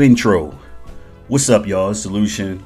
Intro. 0.00 0.58
What's 1.28 1.48
up, 1.48 1.66
y'all? 1.66 1.94
Solution. 1.94 2.64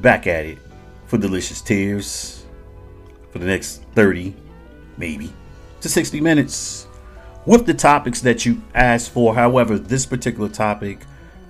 Back 0.00 0.26
at 0.26 0.46
it 0.46 0.58
for 1.06 1.18
delicious 1.18 1.60
tears 1.60 2.44
for 3.30 3.38
the 3.38 3.46
next 3.46 3.82
30, 3.94 4.34
maybe, 4.96 5.32
to 5.80 5.88
60 5.88 6.20
minutes 6.20 6.86
with 7.46 7.66
the 7.66 7.74
topics 7.74 8.20
that 8.20 8.46
you 8.46 8.62
asked 8.74 9.10
for. 9.10 9.34
However, 9.34 9.78
this 9.78 10.06
particular 10.06 10.48
topic 10.48 11.00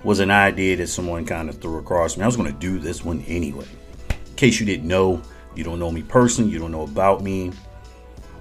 was 0.03 0.19
an 0.19 0.31
idea 0.31 0.77
that 0.77 0.87
someone 0.87 1.25
kind 1.25 1.49
of 1.49 1.59
threw 1.59 1.77
across 1.77 2.17
me. 2.17 2.23
I 2.23 2.25
was 2.25 2.35
going 2.35 2.51
to 2.51 2.59
do 2.59 2.79
this 2.79 3.05
one 3.05 3.21
anyway. 3.27 3.67
In 4.09 4.35
case 4.35 4.59
you 4.59 4.65
didn't 4.65 4.87
know, 4.87 5.21
you 5.55 5.63
don't 5.63 5.79
know 5.79 5.91
me 5.91 6.03
personally, 6.03 6.51
you 6.51 6.59
don't 6.59 6.71
know 6.71 6.83
about 6.83 7.21
me. 7.21 7.51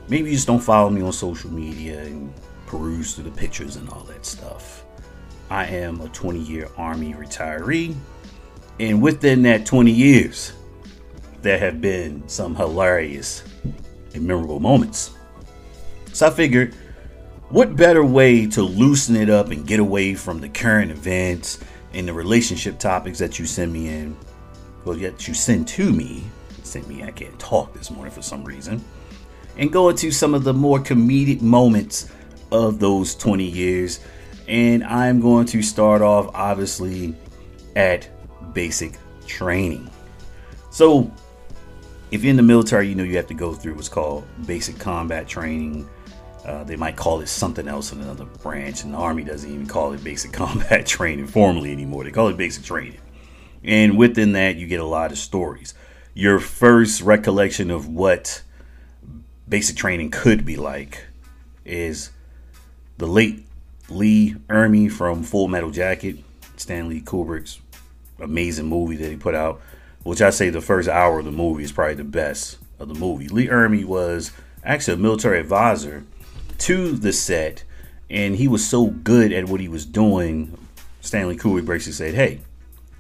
Maybe 0.09 0.31
you 0.31 0.37
just 0.37 0.47
don't 0.47 0.61
follow 0.61 0.91
me 0.91 1.03
on 1.03 1.13
social 1.13 1.51
media 1.51 2.03
and 2.03 2.33
peruse 2.67 3.15
through 3.15 3.25
the 3.25 3.31
pictures 3.31 3.77
and 3.77 3.89
all 3.91 4.03
that 4.05 4.27
stuff. 4.27 4.82
I 5.53 5.67
am 5.67 6.01
a 6.01 6.09
20 6.09 6.39
year 6.39 6.71
Army 6.79 7.13
retiree, 7.13 7.95
and 8.81 9.03
within 9.03 9.43
that 9.43 9.67
20 9.67 9.91
years, 9.91 10.55
there 11.43 11.59
have 11.59 11.79
been 11.79 12.27
some 12.27 12.57
hilarious 12.57 13.45
and 14.15 14.27
memorable 14.27 14.61
moments. 14.61 15.11
So 16.15 16.29
I 16.29 16.31
figured, 16.31 16.75
what 17.51 17.77
better 17.77 18.03
way 18.03 18.47
to 18.47 18.63
loosen 18.63 19.15
it 19.15 19.29
up 19.29 19.51
and 19.51 19.67
get 19.67 19.79
away 19.79 20.15
from 20.15 20.41
the 20.41 20.49
current 20.49 20.91
events 20.91 21.59
and 21.93 22.09
the 22.09 22.15
relationship 22.15 22.79
topics 22.79 23.19
that 23.19 23.39
you 23.39 23.45
send 23.45 23.75
me 23.75 23.89
in? 23.89 24.17
Well, 24.87 24.97
yet 24.97 25.29
you 25.29 25.35
send 25.35 25.69
to 25.69 25.93
me. 25.93 26.25
Send 26.63 26.89
me, 26.89 27.03
I 27.03 27.11
can't 27.11 27.39
talk 27.39 27.75
this 27.75 27.91
morning 27.91 28.15
for 28.15 28.23
some 28.23 28.43
reason. 28.43 28.83
And 29.59 29.71
go 29.71 29.91
into 29.91 30.13
some 30.13 30.33
of 30.33 30.45
the 30.45 30.55
more 30.55 30.79
comedic 30.79 31.43
moments 31.43 32.11
of 32.51 32.79
those 32.79 33.15
20 33.15 33.45
years. 33.45 34.01
And 34.49 34.85
I'm 34.85 35.21
going 35.21 35.47
to 35.47 35.63
start 35.63 36.03
off, 36.03 36.31
obviously, 36.35 37.15
at 37.77 38.09
basic 38.53 38.95
training. 39.27 39.91
So, 40.71 41.11
if 42.11 42.23
you're 42.23 42.31
in 42.31 42.37
the 42.37 42.43
military, 42.43 42.89
you 42.89 42.95
know 42.95 43.05
you 43.05 43.17
have 43.17 43.29
to 43.29 43.35
go 43.35 43.55
through 43.55 43.75
what's 43.75 43.89
called 43.89 44.27
basic 44.47 44.79
combat 44.79 45.27
training. 45.27 45.89
Uh, 46.45 46.65
they 46.65 46.77
might 46.77 46.97
call 46.97 47.21
it 47.21 47.29
something 47.29 47.69
else 47.69 47.93
in 47.93 48.01
another 48.01 48.25
branch, 48.25 48.83
and 48.83 48.93
the 48.93 48.99
Army 48.99 49.23
doesn't 49.23 49.51
even 49.51 49.67
call 49.67 49.93
it 49.93 50.03
basic 50.03 50.33
combat 50.33 50.87
training 50.87 51.27
formally 51.27 51.73
anymore. 51.73 52.05
They 52.05 52.11
call 52.11 52.29
it 52.29 52.37
basic 52.37 52.65
training. 52.65 53.01
And 53.65 53.97
within 53.97 54.33
that, 54.33 54.57
you 54.57 54.67
get 54.67 54.81
a 54.81 54.85
lot 54.85 55.13
of 55.13 55.19
stories. 55.19 55.75
Your 56.15 56.41
first 56.41 57.01
recollection 57.01 57.71
of 57.71 57.89
what 57.89 58.43
basic 59.49 59.77
training 59.77 60.11
could 60.11 60.45
be 60.45 60.57
like 60.57 61.05
is 61.65 62.11
the 62.99 63.07
late 63.07 63.47
Lee 63.95 64.37
Ermey 64.49 64.91
from 64.91 65.23
Full 65.23 65.49
Metal 65.49 65.71
Jacket, 65.71 66.17
Stanley 66.57 67.01
Kubrick's 67.01 67.61
amazing 68.21 68.67
movie 68.67 68.97
that 68.97 69.11
he 69.11 69.17
put 69.17 69.35
out, 69.35 69.61
which 70.03 70.23
I 70.23 70.31
say 70.31 70.51
the 70.51 70.61
first 70.61 70.89
hour 70.89 71.19
of 71.19 71.25
the 71.25 71.33
movie 71.33 71.65
is 71.65 71.73
probably 71.73 71.95
the 71.95 72.05
best 72.05 72.59
of 72.79 72.89
the 72.89 72.95
movie. 72.95 73.29
Lee 73.29 73.49
Ermey 73.49 73.85
was 73.85 74.33
actually 74.65 74.95
a 74.95 74.99
military 74.99 75.41
advisor 75.41 76.05
to 76.59 76.93
the 76.93 77.13
set, 77.13 77.65
and 78.09 78.37
he 78.37 78.49
was 78.49 78.67
so 78.67 78.87
good 78.87 79.33
at 79.33 79.49
what 79.49 79.61
he 79.61 79.69
was 79.69 79.85
doing. 79.85 80.57
Stanley 81.01 81.37
Kubrick 81.37 81.67
basically 81.67 81.93
said, 81.93 82.15
"Hey, 82.15 82.41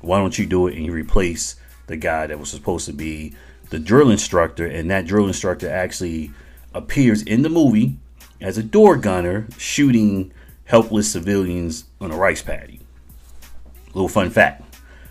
why 0.00 0.18
don't 0.18 0.38
you 0.38 0.46
do 0.46 0.66
it?" 0.66 0.74
And 0.74 0.82
he 0.82 0.90
replaced 0.90 1.56
the 1.86 1.96
guy 1.96 2.26
that 2.26 2.38
was 2.38 2.50
supposed 2.50 2.86
to 2.86 2.92
be 2.92 3.34
the 3.70 3.78
drill 3.78 4.10
instructor, 4.10 4.66
and 4.66 4.90
that 4.90 5.06
drill 5.06 5.26
instructor 5.26 5.70
actually 5.70 6.32
appears 6.74 7.22
in 7.22 7.42
the 7.42 7.48
movie 7.48 7.96
as 8.40 8.58
a 8.58 8.62
door 8.62 8.96
gunner 8.96 9.46
shooting 9.56 10.32
helpless 10.64 11.10
civilians 11.10 11.84
on 12.00 12.10
a 12.10 12.16
rice 12.16 12.42
paddy. 12.42 12.80
Little 13.94 14.08
fun 14.08 14.30
fact. 14.30 14.62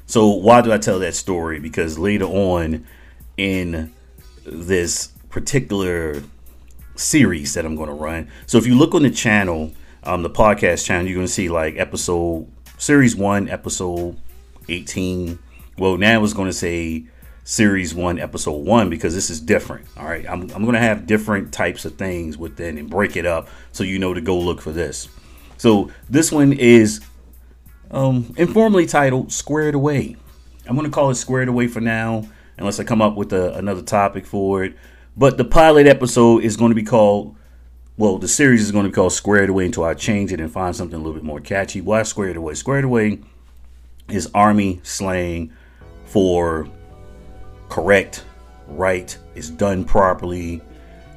So, 0.05 0.27
why 0.27 0.61
do 0.61 0.73
I 0.73 0.77
tell 0.77 0.99
that 0.99 1.15
story? 1.15 1.59
Because 1.59 1.97
later 1.97 2.25
on 2.25 2.85
in 3.37 3.93
this 4.45 5.07
particular 5.29 6.23
series 6.95 7.53
that 7.53 7.65
I'm 7.65 7.75
going 7.75 7.89
to 7.89 7.95
run, 7.95 8.29
so 8.45 8.57
if 8.57 8.67
you 8.67 8.75
look 8.75 8.93
on 8.93 9.03
the 9.03 9.11
channel, 9.11 9.71
um, 10.03 10.23
the 10.23 10.29
podcast 10.29 10.85
channel, 10.85 11.05
you're 11.05 11.15
going 11.15 11.27
to 11.27 11.31
see 11.31 11.49
like 11.49 11.77
episode 11.77 12.51
series 12.77 13.15
one, 13.15 13.47
episode 13.47 14.17
18. 14.67 15.39
Well, 15.77 15.97
now 15.97 16.23
it's 16.23 16.33
going 16.33 16.49
to 16.49 16.53
say 16.53 17.05
series 17.43 17.93
one, 17.93 18.19
episode 18.19 18.65
one, 18.65 18.89
because 18.89 19.13
this 19.13 19.29
is 19.29 19.39
different. 19.39 19.85
All 19.97 20.05
right. 20.05 20.25
I'm, 20.27 20.41
I'm 20.51 20.63
going 20.63 20.73
to 20.73 20.79
have 20.79 21.05
different 21.05 21.53
types 21.53 21.85
of 21.85 21.95
things 21.95 22.37
within 22.37 22.77
and 22.77 22.89
break 22.89 23.15
it 23.15 23.25
up 23.25 23.49
so 23.71 23.83
you 23.83 23.99
know 23.99 24.13
to 24.13 24.21
go 24.21 24.37
look 24.37 24.61
for 24.61 24.71
this. 24.71 25.07
So 25.61 25.91
this 26.09 26.31
one 26.31 26.53
is 26.53 27.01
um, 27.91 28.33
informally 28.35 28.87
titled 28.87 29.31
Squared 29.31 29.75
Away. 29.75 30.15
I'm 30.67 30.75
going 30.75 30.89
to 30.89 30.91
call 30.91 31.11
it 31.11 31.15
Squared 31.15 31.49
Away 31.49 31.67
for 31.67 31.81
now, 31.81 32.27
unless 32.57 32.79
I 32.79 32.83
come 32.83 32.99
up 32.99 33.15
with 33.15 33.31
a, 33.31 33.53
another 33.53 33.83
topic 33.83 34.25
for 34.25 34.63
it. 34.63 34.75
But 35.15 35.37
the 35.37 35.45
pilot 35.45 35.85
episode 35.85 36.43
is 36.43 36.57
going 36.57 36.71
to 36.71 36.75
be 36.75 36.81
called, 36.81 37.35
well, 37.95 38.17
the 38.17 38.27
series 38.27 38.63
is 38.63 38.71
going 38.71 38.85
to 38.85 38.89
be 38.89 38.95
called 38.95 39.13
Squared 39.13 39.51
Away 39.51 39.67
until 39.67 39.83
I 39.83 39.93
change 39.93 40.33
it 40.33 40.39
and 40.39 40.51
find 40.51 40.75
something 40.75 40.95
a 40.95 40.97
little 40.97 41.13
bit 41.13 41.23
more 41.23 41.39
catchy. 41.39 41.79
Why 41.79 42.01
Squared 42.01 42.37
Away? 42.37 42.55
Squared 42.55 42.85
Away 42.85 43.19
is 44.09 44.31
Army 44.33 44.79
slang 44.81 45.53
for 46.05 46.67
correct, 47.69 48.25
right, 48.65 49.15
it's 49.35 49.51
done 49.51 49.85
properly, 49.85 50.59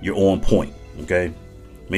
you're 0.02 0.16
on 0.16 0.42
point. 0.42 0.74
Okay, 1.00 1.32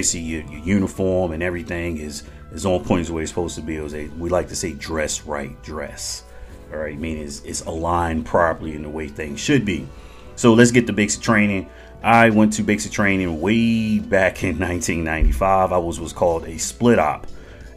see 0.02 0.20
your, 0.20 0.42
your 0.42 0.60
uniform 0.60 1.32
and 1.32 1.42
everything 1.42 1.98
is 1.98 2.22
is 2.52 2.66
on 2.66 2.84
point 2.84 3.02
is 3.02 3.08
the 3.08 3.14
way 3.14 3.22
it's 3.22 3.30
supposed 3.30 3.56
to 3.56 3.62
be. 3.62 3.76
It 3.76 3.82
was 3.82 3.94
a, 3.94 4.08
we 4.18 4.28
like 4.28 4.48
to 4.48 4.56
say 4.56 4.72
dress 4.72 5.22
right, 5.22 5.60
dress. 5.62 6.24
All 6.72 6.78
right, 6.78 6.98
meaning 6.98 7.24
it's, 7.24 7.42
it's 7.42 7.62
aligned 7.62 8.26
properly 8.26 8.74
in 8.74 8.82
the 8.82 8.88
way 8.88 9.08
things 9.08 9.40
should 9.40 9.64
be. 9.64 9.86
So 10.36 10.54
let's 10.54 10.70
get 10.70 10.86
to 10.86 10.92
basic 10.92 11.22
training. 11.22 11.68
I 12.02 12.30
went 12.30 12.52
to 12.54 12.62
basic 12.62 12.92
training 12.92 13.40
way 13.40 13.98
back 13.98 14.42
in 14.42 14.58
1995. 14.58 15.72
I 15.72 15.78
was 15.78 16.00
was 16.00 16.12
called 16.12 16.44
a 16.44 16.58
split 16.58 16.98
op. 16.98 17.26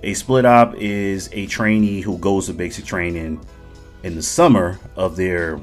A 0.03 0.13
split 0.13 0.45
op 0.45 0.75
is 0.75 1.29
a 1.33 1.45
trainee 1.47 2.01
who 2.01 2.17
goes 2.17 2.47
to 2.47 2.53
basic 2.53 2.85
training 2.85 3.45
in 4.03 4.15
the 4.15 4.23
summer 4.23 4.79
of 4.95 5.15
their 5.15 5.59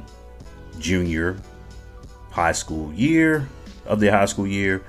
junior 0.79 1.39
high 2.31 2.53
school 2.53 2.93
year 2.93 3.49
of 3.87 4.01
their 4.01 4.13
high 4.13 4.27
school 4.27 4.47
year, 4.47 4.83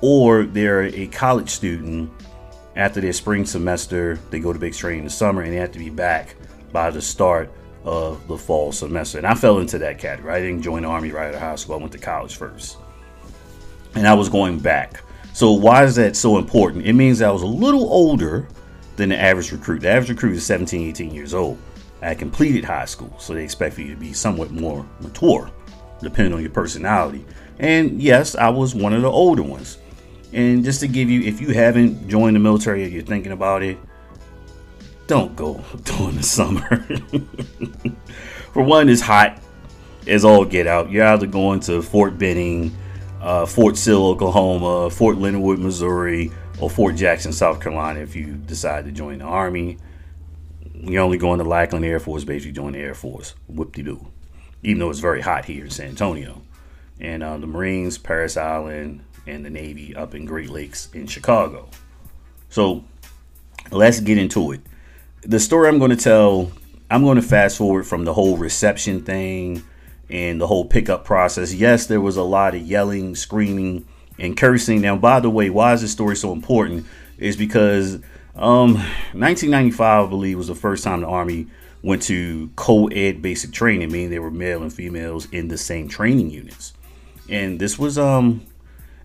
or 0.00 0.44
they're 0.44 0.84
a 0.84 1.06
college 1.08 1.50
student 1.50 2.10
after 2.78 3.00
their 3.02 3.12
spring 3.12 3.44
semester. 3.44 4.18
They 4.30 4.40
go 4.40 4.54
to 4.54 4.58
basic 4.58 4.80
training 4.80 5.00
in 5.00 5.04
the 5.04 5.10
summer 5.10 5.42
and 5.42 5.52
they 5.52 5.56
have 5.56 5.72
to 5.72 5.78
be 5.78 5.90
back 5.90 6.36
by 6.72 6.90
the 6.90 7.02
start 7.02 7.50
of 7.84 8.26
the 8.28 8.38
fall 8.38 8.72
semester. 8.72 9.18
And 9.18 9.26
I 9.26 9.34
fell 9.34 9.58
into 9.58 9.78
that 9.78 9.98
category. 9.98 10.32
I 10.32 10.40
didn't 10.40 10.62
join 10.62 10.82
the 10.82 10.88
army 10.88 11.10
right 11.10 11.28
out 11.28 11.34
of 11.34 11.40
high 11.40 11.56
school. 11.56 11.74
I 11.74 11.78
went 11.78 11.92
to 11.92 11.98
college 11.98 12.36
first. 12.36 12.78
And 13.94 14.06
I 14.06 14.14
was 14.14 14.28
going 14.28 14.60
back. 14.60 15.02
So 15.34 15.52
why 15.52 15.84
is 15.84 15.96
that 15.96 16.16
so 16.16 16.38
important? 16.38 16.86
It 16.86 16.92
means 16.92 17.20
I 17.20 17.30
was 17.30 17.42
a 17.42 17.46
little 17.46 17.92
older 17.92 18.48
than 18.96 19.08
the 19.08 19.20
average 19.20 19.52
recruit. 19.52 19.80
The 19.80 19.88
average 19.88 20.10
recruit 20.10 20.36
is 20.36 20.46
17, 20.46 20.88
18 20.88 21.14
years 21.14 21.34
old. 21.34 21.58
I 22.00 22.14
completed 22.14 22.64
high 22.64 22.84
school, 22.84 23.12
so 23.18 23.34
they 23.34 23.42
expect 23.42 23.74
for 23.74 23.80
you 23.80 23.90
to 23.92 24.00
be 24.00 24.12
somewhat 24.12 24.52
more 24.52 24.86
mature, 25.00 25.50
depending 26.00 26.32
on 26.32 26.42
your 26.42 26.50
personality. 26.50 27.24
And 27.58 28.00
yes, 28.00 28.36
I 28.36 28.50
was 28.50 28.74
one 28.74 28.92
of 28.92 29.02
the 29.02 29.10
older 29.10 29.42
ones. 29.42 29.78
And 30.32 30.64
just 30.64 30.80
to 30.80 30.88
give 30.88 31.08
you, 31.08 31.22
if 31.22 31.40
you 31.40 31.48
haven't 31.54 32.08
joined 32.08 32.36
the 32.36 32.40
military 32.40 32.84
or 32.84 32.88
you're 32.88 33.02
thinking 33.02 33.32
about 33.32 33.62
it, 33.62 33.78
don't 35.06 35.34
go 35.34 35.54
during 35.84 36.16
the 36.16 36.22
summer. 36.22 36.86
For 38.52 38.62
one, 38.62 38.88
it's 38.88 39.00
hot 39.00 39.40
as 40.06 40.24
all 40.24 40.44
get 40.44 40.66
out. 40.66 40.90
You're 40.90 41.06
either 41.06 41.26
going 41.26 41.60
to 41.60 41.82
Fort 41.82 42.18
Benning, 42.18 42.76
uh, 43.20 43.46
Fort 43.46 43.76
Sill, 43.76 44.06
Oklahoma, 44.06 44.90
Fort 44.90 45.16
Leonard 45.16 45.40
Wood, 45.42 45.58
Missouri, 45.58 46.30
or 46.60 46.68
Fort 46.68 46.96
Jackson, 46.96 47.32
South 47.32 47.60
Carolina 47.60 48.00
if 48.00 48.16
you 48.16 48.34
decide 48.34 48.84
to 48.84 48.92
join 48.92 49.18
the 49.18 49.24
Army. 49.24 49.78
You're 50.74 51.02
only 51.02 51.18
going 51.18 51.38
to 51.38 51.44
Lackland 51.44 51.84
Air 51.84 52.00
Force 52.00 52.24
Base 52.24 52.44
you 52.44 52.52
join 52.52 52.72
the 52.72 52.78
Air 52.78 52.94
Force. 52.94 53.34
Whoop 53.48 53.74
de 53.74 53.82
doo. 53.82 54.08
Even 54.62 54.80
though 54.80 54.90
it's 54.90 55.00
very 55.00 55.20
hot 55.20 55.44
here 55.44 55.64
in 55.64 55.70
San 55.70 55.88
Antonio. 55.88 56.42
And 57.00 57.22
uh, 57.22 57.38
the 57.38 57.46
Marines, 57.46 57.96
Parris 57.96 58.36
Island, 58.36 59.02
and 59.28 59.44
the 59.44 59.50
Navy 59.50 59.94
up 59.94 60.14
in 60.14 60.24
Great 60.24 60.50
Lakes 60.50 60.88
in 60.92 61.06
Chicago. 61.06 61.68
So 62.48 62.84
let's 63.70 64.00
get 64.00 64.18
into 64.18 64.52
it. 64.52 64.60
The 65.22 65.38
story 65.38 65.68
I'm 65.68 65.78
going 65.78 65.90
to 65.90 65.96
tell, 65.96 66.50
I'm 66.90 67.02
going 67.02 67.16
to 67.16 67.22
fast 67.22 67.58
forward 67.58 67.86
from 67.86 68.04
the 68.04 68.14
whole 68.14 68.36
reception 68.36 69.02
thing 69.02 69.62
and 70.08 70.40
the 70.40 70.46
whole 70.46 70.64
pickup 70.64 71.04
process. 71.04 71.52
Yes, 71.52 71.86
there 71.86 72.00
was 72.00 72.16
a 72.16 72.22
lot 72.22 72.54
of 72.54 72.62
yelling, 72.62 73.14
screaming, 73.14 73.86
and 74.18 74.36
cursing. 74.36 74.80
Now, 74.80 74.96
by 74.96 75.20
the 75.20 75.30
way, 75.30 75.50
why 75.50 75.74
is 75.74 75.82
this 75.82 75.92
story 75.92 76.16
so 76.16 76.32
important? 76.32 76.86
Is 77.18 77.36
because 77.36 77.96
um, 78.34 78.74
1995, 79.14 80.06
I 80.06 80.08
believe, 80.08 80.38
was 80.38 80.46
the 80.46 80.54
first 80.54 80.84
time 80.84 81.00
the 81.00 81.08
Army 81.08 81.48
went 81.82 82.02
to 82.02 82.50
co-ed 82.56 83.22
basic 83.22 83.52
training, 83.52 83.92
meaning 83.92 84.10
they 84.10 84.18
were 84.18 84.30
male 84.30 84.62
and 84.62 84.72
females 84.72 85.26
in 85.30 85.48
the 85.48 85.58
same 85.58 85.88
training 85.88 86.30
units. 86.30 86.72
And 87.28 87.60
this 87.60 87.78
was 87.78 87.98
um 87.98 88.46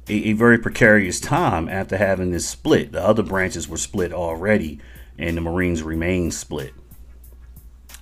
a, 0.08 0.14
a, 0.30 0.34
very 0.34 0.58
precarious 0.58 1.20
time 1.20 1.70
after 1.70 1.98
having 1.98 2.32
this 2.32 2.48
split. 2.48 2.92
The 2.92 3.04
other 3.04 3.24
branches 3.24 3.68
were 3.68 3.78
split 3.78 4.12
already, 4.12 4.80
and 5.18 5.38
the 5.38 5.42
Marines 5.42 5.84
remained 5.84 6.34
split. 6.34 6.74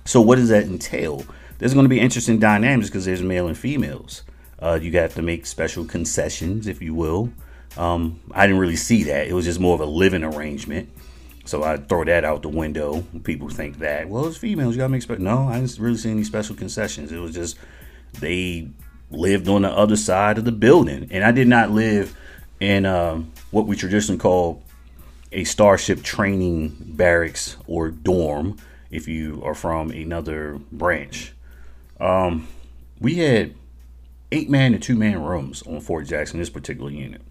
So 0.04 0.20
what 0.20 0.36
does 0.36 0.48
that 0.48 0.64
entail? 0.64 1.24
There's 1.58 1.74
going 1.74 1.84
to 1.84 1.90
be 1.90 2.00
interesting 2.00 2.38
dynamics 2.38 2.88
because 2.88 3.04
there's 3.04 3.22
male 3.22 3.46
and 3.46 3.56
females. 3.56 4.22
Uh, 4.58 4.78
you 4.80 4.92
have 4.98 5.14
to 5.14 5.22
make 5.22 5.46
special 5.46 5.84
concessions, 5.84 6.66
if 6.66 6.82
you 6.82 6.94
will. 6.94 7.32
Um, 7.76 8.20
I 8.32 8.46
didn't 8.46 8.60
really 8.60 8.76
see 8.76 9.04
that. 9.04 9.28
It 9.28 9.32
was 9.32 9.44
just 9.44 9.60
more 9.60 9.74
of 9.74 9.80
a 9.80 9.86
living 9.86 10.24
arrangement. 10.24 10.90
So 11.44 11.62
I 11.62 11.76
throw 11.76 12.04
that 12.04 12.24
out 12.24 12.42
the 12.42 12.48
window. 12.48 13.02
People 13.24 13.48
think 13.48 13.78
that, 13.78 14.08
well, 14.08 14.26
it's 14.26 14.36
females. 14.36 14.74
You 14.74 14.78
got 14.78 14.86
to 14.86 14.90
make 14.90 15.02
special. 15.02 15.24
No, 15.24 15.48
I 15.48 15.60
didn't 15.60 15.78
really 15.78 15.96
see 15.96 16.10
any 16.10 16.24
special 16.24 16.54
concessions. 16.54 17.10
It 17.10 17.18
was 17.18 17.34
just 17.34 17.56
they 18.20 18.68
lived 19.12 19.48
on 19.48 19.62
the 19.62 19.70
other 19.70 19.96
side 19.96 20.38
of 20.38 20.44
the 20.44 20.52
building. 20.52 21.08
And 21.10 21.24
I 21.24 21.32
did 21.32 21.48
not 21.48 21.70
live 21.70 22.16
in 22.60 22.86
uh, 22.86 23.22
what 23.50 23.66
we 23.66 23.76
traditionally 23.76 24.18
call 24.18 24.62
a 25.32 25.44
starship 25.44 26.02
training 26.02 26.76
barracks 26.80 27.56
or 27.66 27.90
dorm 27.90 28.58
if 28.90 29.08
you 29.08 29.40
are 29.44 29.54
from 29.54 29.90
another 29.90 30.58
branch. 30.70 31.32
Um, 31.98 32.46
we 33.00 33.14
had 33.16 33.54
eight 34.30 34.50
man 34.50 34.74
and 34.74 34.82
two 34.82 34.96
man 34.96 35.22
rooms 35.22 35.62
on 35.62 35.80
Fort 35.80 36.06
Jackson, 36.06 36.38
this 36.38 36.50
particular 36.50 36.90
unit. 36.90 37.22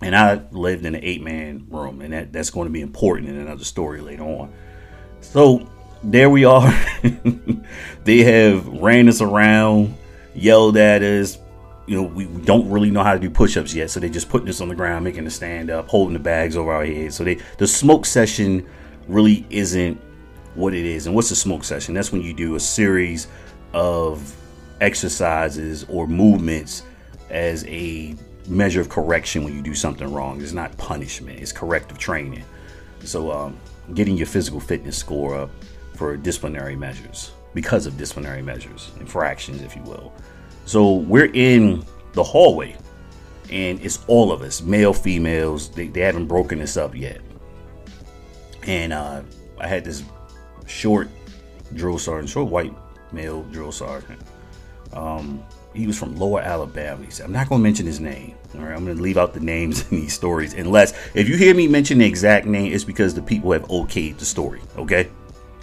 And 0.00 0.14
I 0.14 0.42
lived 0.50 0.84
in 0.84 0.94
an 0.94 1.04
eight 1.04 1.22
man 1.22 1.66
room, 1.70 2.00
and 2.00 2.12
that, 2.12 2.32
that's 2.32 2.50
going 2.50 2.66
to 2.66 2.72
be 2.72 2.80
important 2.80 3.30
in 3.30 3.36
another 3.38 3.64
story 3.64 4.00
later 4.00 4.24
on. 4.24 4.52
So 5.20 5.68
there 6.02 6.28
we 6.28 6.44
are. 6.44 6.72
they 8.04 8.18
have 8.18 8.66
ran 8.68 9.08
us 9.08 9.20
around, 9.20 9.96
yelled 10.34 10.76
at 10.76 11.02
us. 11.02 11.38
You 11.86 11.96
know, 11.96 12.02
we 12.04 12.24
don't 12.24 12.70
really 12.70 12.90
know 12.90 13.02
how 13.02 13.12
to 13.12 13.18
do 13.18 13.28
push 13.28 13.56
ups 13.56 13.74
yet, 13.74 13.90
so 13.90 14.00
they 14.00 14.08
just 14.08 14.28
putting 14.28 14.48
us 14.48 14.60
on 14.60 14.68
the 14.68 14.74
ground, 14.74 15.04
making 15.04 15.26
us 15.26 15.34
stand 15.34 15.70
up, 15.70 15.88
holding 15.88 16.14
the 16.14 16.18
bags 16.18 16.56
over 16.56 16.72
our 16.72 16.84
heads. 16.84 17.16
So 17.16 17.24
they 17.24 17.38
the 17.58 17.66
smoke 17.66 18.06
session 18.06 18.66
really 19.06 19.46
isn't 19.50 20.00
what 20.54 20.72
it 20.72 20.86
is. 20.86 21.06
And 21.06 21.14
what's 21.14 21.30
a 21.30 21.36
smoke 21.36 21.64
session? 21.64 21.94
That's 21.94 22.10
when 22.10 22.22
you 22.22 22.32
do 22.32 22.54
a 22.54 22.60
series 22.60 23.28
of 23.74 24.34
exercises 24.80 25.84
or 25.88 26.06
movements 26.06 26.84
as 27.28 27.66
a 27.66 28.14
measure 28.48 28.80
of 28.80 28.88
correction 28.88 29.44
when 29.44 29.54
you 29.54 29.62
do 29.62 29.74
something 29.74 30.10
wrong. 30.12 30.40
It's 30.40 30.52
not 30.52 30.76
punishment, 30.78 31.40
it's 31.40 31.52
corrective 31.52 31.98
training. 31.98 32.44
So, 33.02 33.30
um, 33.30 33.58
getting 33.92 34.16
your 34.16 34.26
physical 34.26 34.60
fitness 34.60 34.96
score 34.96 35.36
up 35.36 35.50
for 35.94 36.16
disciplinary 36.16 36.76
measures 36.76 37.32
because 37.54 37.86
of 37.86 37.96
disciplinary 37.96 38.42
measures, 38.42 38.90
infractions, 39.00 39.62
if 39.62 39.74
you 39.76 39.82
will. 39.82 40.12
So, 40.66 40.94
we're 40.94 41.30
in 41.32 41.84
the 42.12 42.22
hallway 42.22 42.76
and 43.50 43.80
it's 43.84 44.00
all 44.06 44.32
of 44.32 44.42
us, 44.42 44.62
male, 44.62 44.92
females. 44.92 45.68
They, 45.68 45.88
they 45.88 46.00
haven't 46.00 46.26
broken 46.26 46.58
this 46.58 46.76
up 46.76 46.94
yet. 46.94 47.20
And 48.66 48.92
uh, 48.92 49.22
I 49.58 49.66
had 49.68 49.84
this 49.84 50.02
short 50.66 51.08
drill 51.74 51.98
sergeant, 51.98 52.30
short 52.30 52.50
white 52.50 52.72
male 53.12 53.42
drill 53.44 53.72
sergeant. 53.72 54.20
Um, 54.92 55.44
he 55.74 55.86
was 55.86 55.98
from 55.98 56.16
Lower 56.16 56.40
Alabama. 56.40 57.04
He 57.04 57.10
said, 57.10 57.26
I'm 57.26 57.32
not 57.32 57.48
going 57.48 57.60
to 57.60 57.62
mention 57.62 57.84
his 57.84 58.00
name. 58.00 58.36
All 58.54 58.60
right, 58.60 58.74
I'm 58.74 58.84
going 58.84 58.96
to 58.96 59.02
leave 59.02 59.18
out 59.18 59.34
the 59.34 59.40
names 59.40 59.82
in 59.90 60.00
these 60.00 60.14
stories 60.14 60.54
unless 60.54 60.94
if 61.14 61.28
you 61.28 61.36
hear 61.36 61.54
me 61.54 61.68
mention 61.68 61.98
the 61.98 62.06
exact 62.06 62.46
name, 62.46 62.72
it's 62.72 62.84
because 62.84 63.14
the 63.14 63.22
people 63.22 63.52
have 63.52 63.64
okayed 63.64 64.18
the 64.18 64.24
story. 64.24 64.60
Okay, 64.76 65.10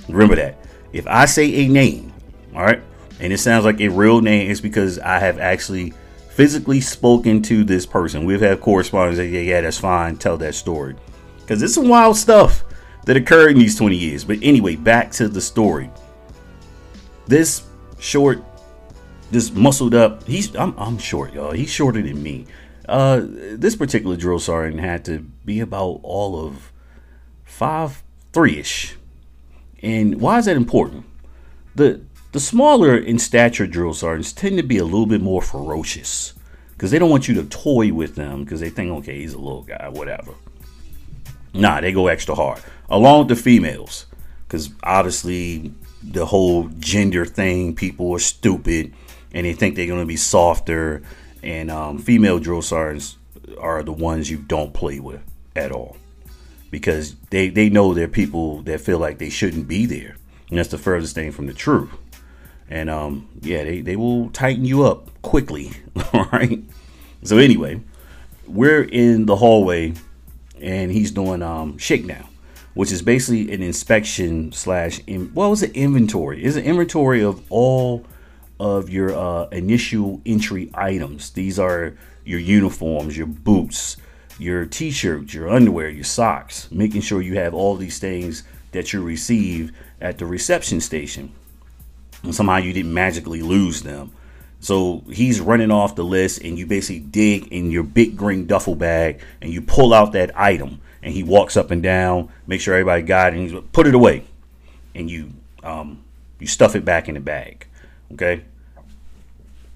remember 0.07 0.35
that. 0.35 0.57
If 0.93 1.07
I 1.07 1.25
say 1.25 1.53
a 1.53 1.67
name, 1.67 2.13
all 2.55 2.63
right, 2.63 2.81
and 3.19 3.31
it 3.31 3.38
sounds 3.38 3.65
like 3.65 3.79
a 3.81 3.89
real 3.89 4.21
name, 4.21 4.49
it's 4.49 4.61
because 4.61 4.99
I 4.99 5.19
have 5.19 5.39
actually 5.39 5.93
physically 6.31 6.81
spoken 6.81 7.41
to 7.43 7.63
this 7.63 7.85
person. 7.85 8.25
We've 8.25 8.41
had 8.41 8.61
correspondence. 8.61 9.17
That, 9.17 9.27
yeah, 9.27 9.41
yeah, 9.41 9.61
that's 9.61 9.77
fine. 9.77 10.17
Tell 10.17 10.38
that 10.38 10.55
story 10.55 10.95
because 11.41 11.61
it's 11.61 11.73
some 11.73 11.88
wild 11.88 12.17
stuff 12.17 12.63
that 13.05 13.17
occurred 13.17 13.51
in 13.51 13.59
these 13.59 13.77
20 13.77 13.95
years. 13.95 14.23
But 14.23 14.39
anyway, 14.41 14.75
back 14.75 15.11
to 15.13 15.27
the 15.27 15.41
story. 15.41 15.89
This 17.27 17.63
short 17.99 18.44
this 19.31 19.51
muscled 19.51 19.95
up. 19.95 20.23
He's 20.27 20.55
I'm, 20.55 20.77
I'm 20.77 20.97
short, 20.97 21.33
y'all. 21.33 21.51
He's 21.51 21.69
shorter 21.69 22.01
than 22.01 22.21
me. 22.21 22.45
Uh, 22.87 23.21
this 23.23 23.75
particular 23.75 24.17
drill 24.17 24.39
sergeant 24.39 24.81
had 24.81 25.05
to 25.05 25.19
be 25.19 25.61
about 25.61 26.01
all 26.03 26.45
of 26.45 26.71
five 27.44 28.03
three 28.33 28.59
ish. 28.59 28.97
And 29.81 30.22
why 30.22 30.38
is 30.38 30.45
that 30.45 30.57
important? 30.57 31.06
The 31.75 32.01
the 32.31 32.39
smaller 32.39 32.95
in 32.98 33.19
stature 33.19 33.68
drill 33.68 33.94
sergeants 33.94 34.31
tend 34.31 34.57
to 34.57 34.63
be 34.63 34.78
a 34.78 34.86
little 34.86 35.06
bit 35.06 35.22
more 35.22 35.42
ferocious 35.42 36.33
because 36.72 36.89
they 36.92 37.00
don't 37.00 37.10
want 37.10 37.28
you 37.28 37.36
to 37.36 37.44
toy 37.44 37.92
with 37.92 38.16
them 38.16 38.44
because 38.44 38.62
they 38.62 38.69
think, 38.69 38.89
okay, 39.00 39.19
he's 39.19 39.33
a 39.33 39.39
little 39.39 39.63
guy, 39.63 39.89
whatever. 39.89 40.33
Nah, 41.54 41.81
they 41.81 41.92
go 41.92 42.07
extra 42.07 42.33
hard. 42.33 42.62
Along 42.89 43.19
with 43.19 43.28
the 43.28 43.36
females, 43.36 44.06
because 44.48 44.69
obviously 44.83 45.74
the 46.01 46.25
whole 46.25 46.69
gender 46.80 47.25
thing, 47.25 47.75
people 47.75 48.13
are 48.13 48.19
stupid 48.19 48.94
and 49.33 49.45
they 49.45 49.54
think 49.54 49.75
they're 49.75 49.88
going 49.88 50.00
to 50.00 50.06
be 50.06 50.16
softer. 50.16 51.04
And 51.44 51.69
um, 51.69 51.98
female 51.98 52.39
drill 52.39 52.62
sergeants 52.62 53.18
are 53.60 53.83
the 53.83 53.92
ones 53.92 54.31
you 54.31 54.38
don't 54.38 54.74
play 54.74 55.01
with 55.01 55.22
at 55.56 55.72
all 55.74 55.98
because 56.71 57.15
they, 57.29 57.50
they 57.50 57.69
know 57.69 57.94
they're 57.94 58.07
people 58.07 58.62
that 58.63 58.81
feel 58.81 58.97
like 58.97 59.19
they 59.19 59.29
shouldn't 59.29 59.68
be 59.68 59.85
there. 59.85 60.15
And 60.50 60.57
that's 60.57 60.69
the 60.69 60.77
furthest 60.77 61.13
thing 61.13 61.31
from 61.31 61.47
the 61.47 61.53
truth. 61.53 61.91
And 62.69 62.89
um, 62.89 63.27
yeah, 63.41 63.63
they, 63.65 63.81
they 63.81 63.97
will 63.97 64.29
tighten 64.29 64.65
you 64.65 64.83
up 64.85 65.21
quickly. 65.21 65.71
All 66.13 66.25
right. 66.31 66.63
So, 67.23 67.38
anyway, 67.38 67.81
we're 68.47 68.83
in 68.83 69.25
the 69.25 69.35
hallway 69.35 69.94
and 70.59 70.91
he's 70.91 71.12
doing 71.12 71.41
um, 71.41 71.77
shakedown, 71.77 72.27
which 72.73 72.91
is 72.91 73.01
basically 73.01 73.53
an 73.53 73.62
inspection 73.62 74.51
slash, 74.53 75.01
in, 75.06 75.27
what 75.33 75.50
was 75.50 75.62
it? 75.62 75.71
Inventory. 75.75 76.44
It's 76.44 76.56
an 76.56 76.63
inventory 76.63 77.21
of 77.21 77.44
all 77.51 78.06
of 78.59 78.89
your 78.89 79.18
uh, 79.18 79.47
initial 79.50 80.21
entry 80.25 80.69
items. 80.73 81.31
These 81.31 81.59
are 81.59 81.97
your 82.23 82.39
uniforms, 82.39 83.18
your 83.18 83.27
boots, 83.27 83.97
your 84.41 84.65
t 84.65 84.91
shirts, 84.91 85.33
your 85.33 85.49
underwear, 85.49 85.89
your 85.89 86.03
socks, 86.03 86.67
making 86.71 87.01
sure 87.01 87.21
you 87.21 87.35
have 87.35 87.53
all 87.53 87.75
these 87.75 87.99
things 87.99 88.43
that 88.71 88.91
you 88.91 89.01
received 89.03 89.73
at 89.99 90.17
the 90.17 90.25
reception 90.25 90.81
station. 90.81 91.31
And 92.23 92.33
somehow 92.33 92.57
you 92.57 92.73
didn't 92.73 92.93
magically 92.93 93.41
lose 93.41 93.83
them. 93.83 94.11
So 94.59 95.03
he's 95.09 95.39
running 95.39 95.71
off 95.71 95.95
the 95.95 96.03
list, 96.03 96.41
and 96.41 96.57
you 96.57 96.65
basically 96.65 96.99
dig 96.99 97.47
in 97.47 97.71
your 97.71 97.83
big 97.83 98.15
green 98.15 98.45
duffel 98.45 98.75
bag 98.75 99.19
and 99.42 99.51
you 99.51 99.61
pull 99.61 99.94
out 99.94 100.11
that 100.13 100.37
item. 100.37 100.81
And 101.04 101.13
he 101.13 101.23
walks 101.23 101.57
up 101.57 101.71
and 101.71 101.81
down, 101.81 102.30
make 102.45 102.61
sure 102.61 102.75
everybody 102.75 103.01
got 103.01 103.33
it, 103.33 103.37
and 103.37 103.49
he's 103.49 103.61
put 103.71 103.87
it 103.87 103.95
away. 103.95 104.23
And 104.94 105.09
you 105.09 105.33
um, 105.63 106.04
you 106.39 106.47
stuff 106.47 106.75
it 106.75 106.85
back 106.85 107.07
in 107.07 107.16
the 107.16 107.19
bag. 107.19 107.66
Okay. 108.13 108.44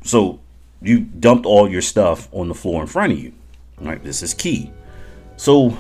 So 0.03 0.39
you 0.81 0.99
dumped 0.99 1.45
all 1.45 1.69
your 1.69 1.81
stuff 1.81 2.29
on 2.31 2.47
the 2.47 2.53
floor 2.53 2.81
in 2.81 2.87
front 2.87 3.13
of 3.13 3.19
you. 3.19 3.33
Right, 3.79 4.01
this 4.03 4.23
is 4.23 4.33
key. 4.33 4.71
So 5.37 5.77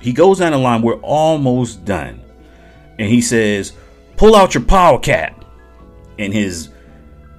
he 0.00 0.12
goes 0.12 0.38
down 0.38 0.52
the 0.52 0.58
line. 0.58 0.82
We're 0.82 1.00
almost 1.00 1.84
done, 1.84 2.20
and 2.98 3.08
he 3.08 3.20
says, 3.20 3.72
"Pull 4.16 4.36
out 4.36 4.54
your 4.54 4.64
power 4.64 4.98
cap." 4.98 5.44
In 6.18 6.32
his 6.32 6.68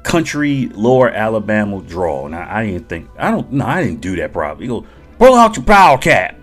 country 0.04 0.70
lower 0.74 1.10
Alabama 1.10 1.82
draw. 1.82 2.28
Now 2.28 2.48
I 2.50 2.66
didn't 2.66 2.88
think 2.88 3.10
I 3.18 3.30
don't 3.30 3.52
no 3.52 3.66
I 3.66 3.84
didn't 3.84 4.02
do 4.02 4.16
that 4.16 4.32
probably. 4.34 4.66
He 4.66 4.70
goes, 4.70 4.86
"Pull 5.18 5.36
out 5.36 5.56
your 5.56 5.66
power 5.66 5.98
cap." 5.98 6.36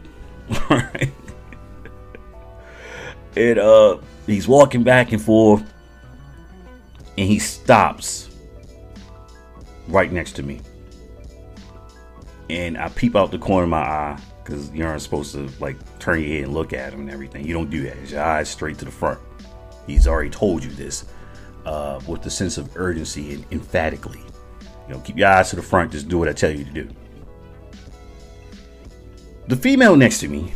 Right. 0.70 1.10
and 3.36 3.58
uh, 3.58 3.98
he's 4.26 4.46
walking 4.46 4.84
back 4.84 5.12
and 5.12 5.20
forth, 5.20 5.62
and 7.18 7.26
he 7.26 7.38
stops 7.40 8.30
right 9.88 10.12
next 10.12 10.32
to 10.32 10.42
me. 10.42 10.60
And 12.48 12.78
I 12.78 12.88
peep 12.90 13.16
out 13.16 13.30
the 13.30 13.38
corner 13.38 13.64
of 13.64 13.70
my 13.70 13.78
eye 13.78 14.20
because 14.42 14.70
you 14.70 14.86
aren't 14.86 15.02
supposed 15.02 15.32
to 15.32 15.50
like 15.60 15.76
turn 15.98 16.20
your 16.20 16.28
head 16.28 16.44
and 16.44 16.54
look 16.54 16.72
at 16.72 16.92
him 16.92 17.00
and 17.00 17.10
everything. 17.10 17.44
You 17.44 17.54
don't 17.54 17.70
do 17.70 17.82
that. 17.82 17.96
It's 17.98 18.12
your 18.12 18.22
eyes 18.22 18.48
straight 18.48 18.78
to 18.78 18.84
the 18.84 18.90
front. 18.90 19.18
He's 19.86 20.06
already 20.06 20.30
told 20.30 20.62
you 20.62 20.70
this 20.70 21.06
uh, 21.64 22.00
with 22.06 22.22
the 22.22 22.30
sense 22.30 22.58
of 22.58 22.76
urgency 22.76 23.34
and 23.34 23.44
emphatically. 23.50 24.20
You 24.86 24.94
know, 24.94 25.00
keep 25.00 25.16
your 25.16 25.28
eyes 25.28 25.50
to 25.50 25.56
the 25.56 25.62
front. 25.62 25.92
Just 25.92 26.08
do 26.08 26.18
what 26.18 26.28
I 26.28 26.32
tell 26.32 26.50
you 26.50 26.64
to 26.64 26.70
do. 26.70 26.88
The 29.48 29.56
female 29.56 29.96
next 29.96 30.18
to 30.20 30.28
me 30.28 30.54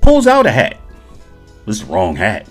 pulls 0.00 0.26
out 0.26 0.46
a 0.46 0.50
hat. 0.50 0.78
This 1.66 1.80
is 1.80 1.86
the 1.86 1.92
wrong 1.92 2.16
hat. 2.16 2.48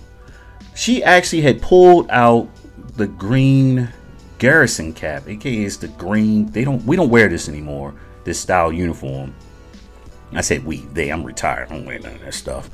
She 0.74 1.04
actually 1.04 1.42
had 1.42 1.60
pulled 1.60 2.08
out 2.10 2.48
the 2.96 3.06
green 3.06 3.88
Garrison 4.42 4.92
cap, 4.92 5.28
aka 5.28 5.62
it's 5.62 5.76
the 5.76 5.86
green. 5.86 6.50
They 6.50 6.64
don't 6.64 6.84
we 6.84 6.96
don't 6.96 7.10
wear 7.10 7.28
this 7.28 7.48
anymore. 7.48 7.94
This 8.24 8.40
style 8.40 8.72
uniform. 8.72 9.36
I 10.32 10.40
said 10.40 10.66
we, 10.66 10.78
they. 10.78 11.10
I'm 11.10 11.22
retired. 11.22 11.70
I 11.70 11.76
don't 11.76 11.84
wear 11.84 12.00
none 12.00 12.16
of 12.16 12.22
that 12.22 12.34
stuff. 12.34 12.68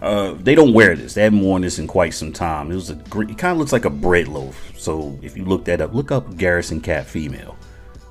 Uh, 0.00 0.34
they 0.40 0.56
don't 0.56 0.72
wear 0.72 0.96
this. 0.96 1.14
They 1.14 1.22
haven't 1.22 1.42
worn 1.42 1.62
this 1.62 1.78
in 1.78 1.86
quite 1.86 2.12
some 2.14 2.32
time. 2.32 2.72
It 2.72 2.74
was 2.74 2.90
a 2.90 2.96
green. 2.96 3.30
It 3.30 3.38
kind 3.38 3.52
of 3.52 3.58
looks 3.58 3.70
like 3.70 3.84
a 3.84 3.90
bread 3.90 4.26
loaf. 4.26 4.72
So 4.76 5.16
if 5.22 5.36
you 5.36 5.44
look 5.44 5.64
that 5.66 5.80
up, 5.80 5.94
look 5.94 6.10
up 6.10 6.36
Garrison 6.36 6.80
cap 6.80 7.06
female. 7.06 7.56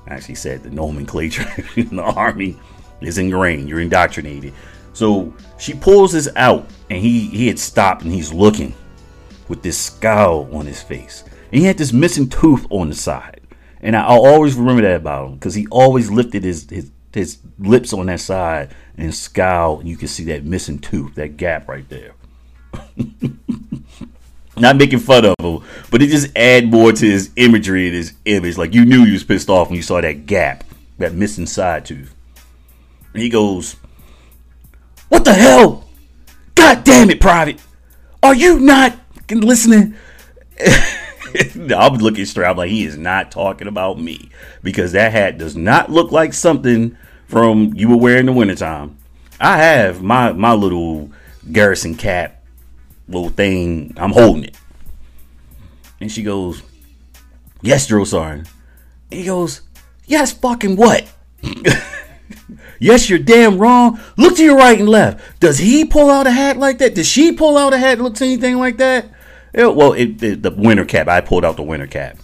I 0.06 0.14
actually 0.14 0.36
said 0.36 0.62
the 0.62 0.70
nomenclature 0.70 1.46
in 1.76 1.96
the 1.96 2.02
army 2.02 2.58
is 3.02 3.18
ingrained. 3.18 3.68
You're 3.68 3.80
indoctrinated. 3.80 4.54
So 4.94 5.34
she 5.58 5.74
pulls 5.74 6.12
this 6.12 6.30
out, 6.34 6.66
and 6.88 6.98
he 6.98 7.28
he 7.28 7.46
had 7.48 7.58
stopped, 7.58 8.04
and 8.04 8.12
he's 8.12 8.32
looking, 8.32 8.74
with 9.48 9.60
this 9.62 9.76
scowl 9.76 10.48
on 10.56 10.64
his 10.64 10.80
face. 10.82 11.24
And 11.52 11.60
he 11.60 11.66
had 11.66 11.78
this 11.78 11.92
missing 11.92 12.28
tooth 12.28 12.66
on 12.70 12.88
the 12.88 12.94
side. 12.94 13.40
And 13.80 13.94
I, 13.94 14.14
will 14.14 14.26
always 14.26 14.54
remember 14.54 14.82
that 14.82 14.96
about 14.96 15.26
him 15.26 15.34
because 15.34 15.54
he 15.54 15.66
always 15.70 16.10
lifted 16.10 16.44
his, 16.44 16.68
his 16.70 16.90
his 17.12 17.38
lips 17.58 17.92
on 17.92 18.06
that 18.06 18.20
side 18.20 18.74
and 18.96 19.14
scowl. 19.14 19.80
And 19.80 19.88
you 19.88 19.96
can 19.96 20.08
see 20.08 20.24
that 20.24 20.44
missing 20.44 20.78
tooth, 20.78 21.14
that 21.16 21.36
gap 21.36 21.68
right 21.68 21.88
there. 21.88 22.14
Not 24.56 24.76
making 24.76 25.00
fun 25.00 25.24
of 25.24 25.34
him, 25.40 25.62
but 25.90 26.02
it 26.02 26.08
just 26.08 26.36
add 26.36 26.70
more 26.70 26.92
to 26.92 27.06
his 27.06 27.30
imagery 27.36 27.86
and 27.86 27.96
his 27.96 28.14
image. 28.24 28.58
Like 28.58 28.74
you 28.74 28.84
knew 28.84 29.04
he 29.04 29.12
was 29.12 29.24
pissed 29.24 29.48
off 29.48 29.68
when 29.68 29.76
you 29.76 29.82
saw 29.82 30.00
that 30.00 30.26
gap, 30.26 30.64
that 30.98 31.14
missing 31.14 31.46
side 31.46 31.84
tooth. 31.86 32.14
And 33.14 33.22
he 33.22 33.28
goes, 33.28 33.76
"What 35.08 35.24
the 35.24 35.32
hell? 35.32 35.88
God 36.54 36.84
damn 36.84 37.10
it, 37.10 37.20
Private! 37.20 37.60
Are 38.22 38.34
you 38.34 38.60
not 38.60 38.96
listening?" 39.30 39.94
I'm 41.76 41.94
looking 41.94 42.24
straight. 42.24 42.48
I'm 42.48 42.56
like, 42.56 42.70
he 42.70 42.84
is 42.84 42.96
not 42.96 43.30
talking 43.30 43.68
about 43.68 43.98
me 43.98 44.30
because 44.62 44.92
that 44.92 45.12
hat 45.12 45.38
does 45.38 45.56
not 45.56 45.90
look 45.90 46.12
like 46.12 46.32
something 46.32 46.96
from 47.26 47.72
you 47.74 47.88
were 47.88 47.96
wearing 47.96 48.20
in 48.20 48.26
the 48.26 48.32
wintertime. 48.32 48.98
I 49.40 49.58
have 49.58 50.02
my 50.02 50.32
my 50.32 50.52
little 50.52 51.10
garrison 51.50 51.94
cap 51.94 52.42
little 53.08 53.30
thing. 53.30 53.94
I'm 53.96 54.12
holding 54.12 54.44
it. 54.44 54.56
And 56.00 56.10
she 56.10 56.22
goes, 56.22 56.62
Yes, 57.60 57.88
Sergeant. 57.88 58.48
And 59.10 59.20
he 59.20 59.26
goes, 59.26 59.62
Yes, 60.06 60.32
fucking 60.32 60.76
what? 60.76 61.10
yes, 62.78 63.08
you're 63.08 63.18
damn 63.18 63.58
wrong. 63.58 64.00
Look 64.16 64.36
to 64.36 64.44
your 64.44 64.56
right 64.56 64.78
and 64.78 64.88
left. 64.88 65.40
Does 65.40 65.58
he 65.58 65.84
pull 65.84 66.10
out 66.10 66.26
a 66.26 66.30
hat 66.30 66.56
like 66.56 66.78
that? 66.78 66.94
Does 66.94 67.08
she 67.08 67.32
pull 67.32 67.56
out 67.56 67.72
a 67.72 67.78
hat 67.78 67.98
that 67.98 68.04
looks 68.04 68.22
anything 68.22 68.58
like 68.58 68.78
that? 68.78 69.06
It, 69.52 69.74
well, 69.74 69.92
it, 69.92 70.22
it, 70.22 70.42
the 70.42 70.50
winter 70.50 70.84
cap. 70.84 71.08
I 71.08 71.20
pulled 71.20 71.44
out 71.44 71.56
the 71.56 71.62
winter 71.62 71.86
cap. 71.86 72.18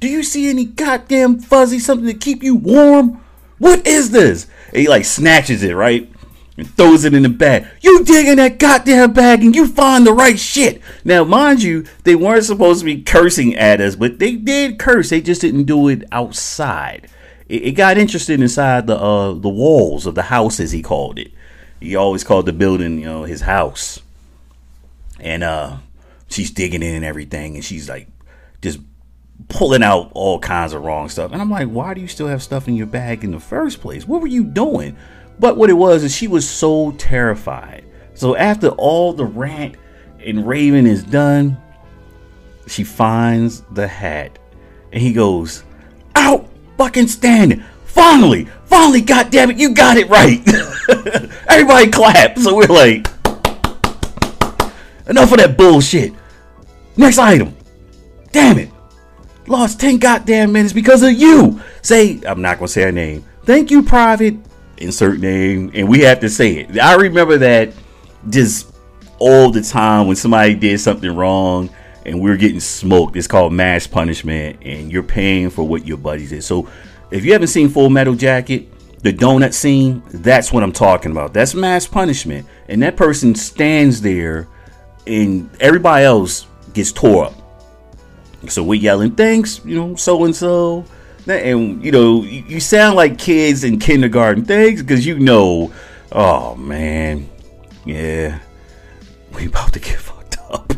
Do 0.00 0.08
you 0.08 0.22
see 0.22 0.50
any 0.50 0.66
goddamn 0.66 1.38
fuzzy 1.38 1.78
something 1.78 2.06
to 2.06 2.14
keep 2.14 2.42
you 2.42 2.54
warm? 2.54 3.22
What 3.58 3.86
is 3.86 4.10
this? 4.10 4.46
And 4.68 4.78
he 4.78 4.88
like 4.88 5.04
snatches 5.04 5.62
it, 5.62 5.74
right? 5.74 6.10
And 6.56 6.68
throws 6.76 7.04
it 7.04 7.14
in 7.14 7.22
the 7.22 7.28
bag. 7.28 7.66
You 7.80 8.04
dig 8.04 8.26
in 8.26 8.36
that 8.36 8.58
goddamn 8.58 9.12
bag 9.12 9.42
and 9.42 9.56
you 9.56 9.66
find 9.66 10.06
the 10.06 10.12
right 10.12 10.38
shit. 10.38 10.82
Now, 11.04 11.24
mind 11.24 11.62
you, 11.62 11.84
they 12.04 12.14
weren't 12.14 12.44
supposed 12.44 12.80
to 12.80 12.84
be 12.84 13.02
cursing 13.02 13.54
at 13.54 13.80
us, 13.80 13.96
but 13.96 14.18
they 14.18 14.36
did 14.36 14.78
curse. 14.78 15.10
They 15.10 15.20
just 15.20 15.40
didn't 15.40 15.64
do 15.64 15.88
it 15.88 16.04
outside. 16.12 17.08
It, 17.48 17.62
it 17.62 17.72
got 17.72 17.98
interested 17.98 18.40
inside 18.40 18.86
the 18.86 18.96
uh, 18.96 19.32
the 19.32 19.48
walls 19.48 20.06
of 20.06 20.14
the 20.14 20.22
house, 20.24 20.60
as 20.60 20.72
he 20.72 20.82
called 20.82 21.18
it. 21.18 21.32
He 21.80 21.96
always 21.96 22.24
called 22.24 22.46
the 22.46 22.52
building, 22.52 22.98
you 22.98 23.06
know, 23.06 23.24
his 23.24 23.42
house. 23.42 24.00
And 25.18 25.42
uh 25.42 25.78
she's 26.28 26.50
digging 26.50 26.82
in 26.82 26.94
and 26.94 27.04
everything, 27.04 27.54
and 27.54 27.64
she's 27.64 27.88
like 27.88 28.08
just 28.60 28.80
pulling 29.48 29.82
out 29.82 30.10
all 30.14 30.38
kinds 30.38 30.72
of 30.72 30.82
wrong 30.82 31.08
stuff. 31.08 31.32
And 31.32 31.40
I'm 31.40 31.50
like, 31.50 31.68
why 31.68 31.94
do 31.94 32.00
you 32.00 32.08
still 32.08 32.28
have 32.28 32.42
stuff 32.42 32.68
in 32.68 32.76
your 32.76 32.86
bag 32.86 33.24
in 33.24 33.30
the 33.30 33.40
first 33.40 33.80
place? 33.80 34.06
What 34.06 34.20
were 34.20 34.26
you 34.26 34.44
doing? 34.44 34.96
But 35.38 35.56
what 35.56 35.70
it 35.70 35.74
was 35.74 36.04
is 36.04 36.14
she 36.14 36.28
was 36.28 36.48
so 36.48 36.92
terrified. 36.92 37.84
So 38.14 38.36
after 38.36 38.68
all 38.68 39.12
the 39.12 39.24
rant 39.24 39.76
and 40.20 40.46
raving 40.46 40.86
is 40.86 41.02
done, 41.02 41.56
she 42.66 42.84
finds 42.84 43.62
the 43.72 43.88
hat. 43.88 44.38
And 44.92 45.02
he 45.02 45.12
goes, 45.12 45.64
out 46.14 46.48
fucking 46.78 47.08
standing. 47.08 47.64
Finally, 47.84 48.46
finally, 48.64 49.00
goddamn 49.00 49.50
it, 49.50 49.56
you 49.56 49.74
got 49.74 49.96
it 49.96 50.08
right. 50.08 50.40
Everybody 51.48 51.90
clap. 51.90 52.38
So 52.38 52.54
we're 52.54 52.66
like, 52.66 53.08
enough 55.08 55.32
of 55.32 55.38
that 55.38 55.56
bullshit. 55.56 56.12
Next 56.96 57.18
item. 57.18 57.56
Damn 58.32 58.58
it. 58.58 58.70
Lost 59.46 59.80
10 59.80 59.98
goddamn 59.98 60.52
minutes 60.52 60.72
because 60.72 61.02
of 61.02 61.12
you. 61.12 61.60
Say, 61.82 62.20
I'm 62.26 62.40
not 62.40 62.58
going 62.58 62.68
to 62.68 62.72
say 62.72 62.82
her 62.82 62.92
name. 62.92 63.24
Thank 63.44 63.70
you, 63.70 63.82
Private. 63.82 64.36
Insert 64.78 65.20
name. 65.20 65.70
And 65.74 65.88
we 65.88 66.00
have 66.00 66.20
to 66.20 66.28
say 66.28 66.56
it. 66.56 66.78
I 66.78 66.94
remember 66.94 67.38
that 67.38 67.72
just 68.30 68.74
all 69.18 69.50
the 69.50 69.62
time 69.62 70.06
when 70.06 70.16
somebody 70.16 70.54
did 70.54 70.80
something 70.80 71.14
wrong 71.14 71.70
and 72.06 72.20
we're 72.20 72.36
getting 72.36 72.60
smoked. 72.60 73.16
It's 73.16 73.26
called 73.26 73.52
mass 73.52 73.86
punishment 73.86 74.58
and 74.62 74.90
you're 74.90 75.02
paying 75.02 75.50
for 75.50 75.66
what 75.66 75.86
your 75.86 75.98
buddies 75.98 76.30
did. 76.30 76.42
So 76.42 76.68
if 77.10 77.24
you 77.24 77.32
haven't 77.32 77.48
seen 77.48 77.68
Full 77.68 77.90
Metal 77.90 78.14
Jacket, 78.14 78.68
the 79.02 79.12
donut 79.12 79.52
scene, 79.52 80.02
that's 80.08 80.52
what 80.52 80.62
I'm 80.62 80.72
talking 80.72 81.12
about. 81.12 81.34
That's 81.34 81.54
mass 81.54 81.86
punishment. 81.86 82.46
And 82.68 82.82
that 82.82 82.96
person 82.96 83.34
stands 83.34 84.00
there 84.00 84.48
and 85.06 85.50
everybody 85.60 86.04
else 86.04 86.46
gets 86.72 86.92
tore 86.92 87.26
up. 87.26 87.34
So 88.48 88.62
we're 88.62 88.80
yelling, 88.80 89.12
thanks, 89.12 89.64
you 89.64 89.76
know, 89.76 89.96
so 89.96 90.24
and 90.24 90.34
so. 90.34 90.84
And, 91.26 91.82
you 91.82 91.90
know, 91.90 92.22
you 92.22 92.60
sound 92.60 92.96
like 92.96 93.18
kids 93.18 93.64
in 93.64 93.78
kindergarten. 93.78 94.44
Thanks, 94.44 94.82
because 94.82 95.06
you 95.06 95.18
know, 95.18 95.72
oh 96.12 96.54
man, 96.56 97.28
yeah, 97.86 98.38
we 99.34 99.46
about 99.46 99.72
to 99.72 99.80
get 99.80 99.98
fucked 99.98 100.36
up. 100.50 100.72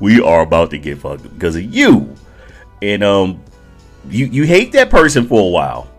we 0.00 0.20
are 0.20 0.42
about 0.42 0.70
to 0.70 0.78
get 0.78 0.98
fucked 0.98 1.24
up 1.24 1.32
because 1.32 1.56
of 1.56 1.62
you. 1.62 2.14
And, 2.82 3.02
um, 3.02 3.42
you, 4.10 4.26
you 4.26 4.44
hate 4.44 4.72
that 4.72 4.90
person 4.90 5.26
for 5.26 5.40
a 5.40 5.48
while. 5.50 5.90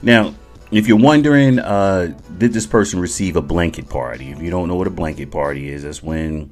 Now, 0.00 0.34
if 0.72 0.88
you're 0.88 0.98
wondering, 0.98 1.58
uh, 1.58 2.18
did 2.38 2.54
this 2.54 2.66
person 2.66 2.98
receive 2.98 3.36
a 3.36 3.42
blanket 3.42 3.90
party? 3.90 4.30
If 4.30 4.40
you 4.40 4.50
don't 4.50 4.68
know 4.68 4.74
what 4.74 4.86
a 4.86 4.90
blanket 4.90 5.30
party 5.30 5.68
is, 5.68 5.82
that's 5.82 6.02
when 6.02 6.50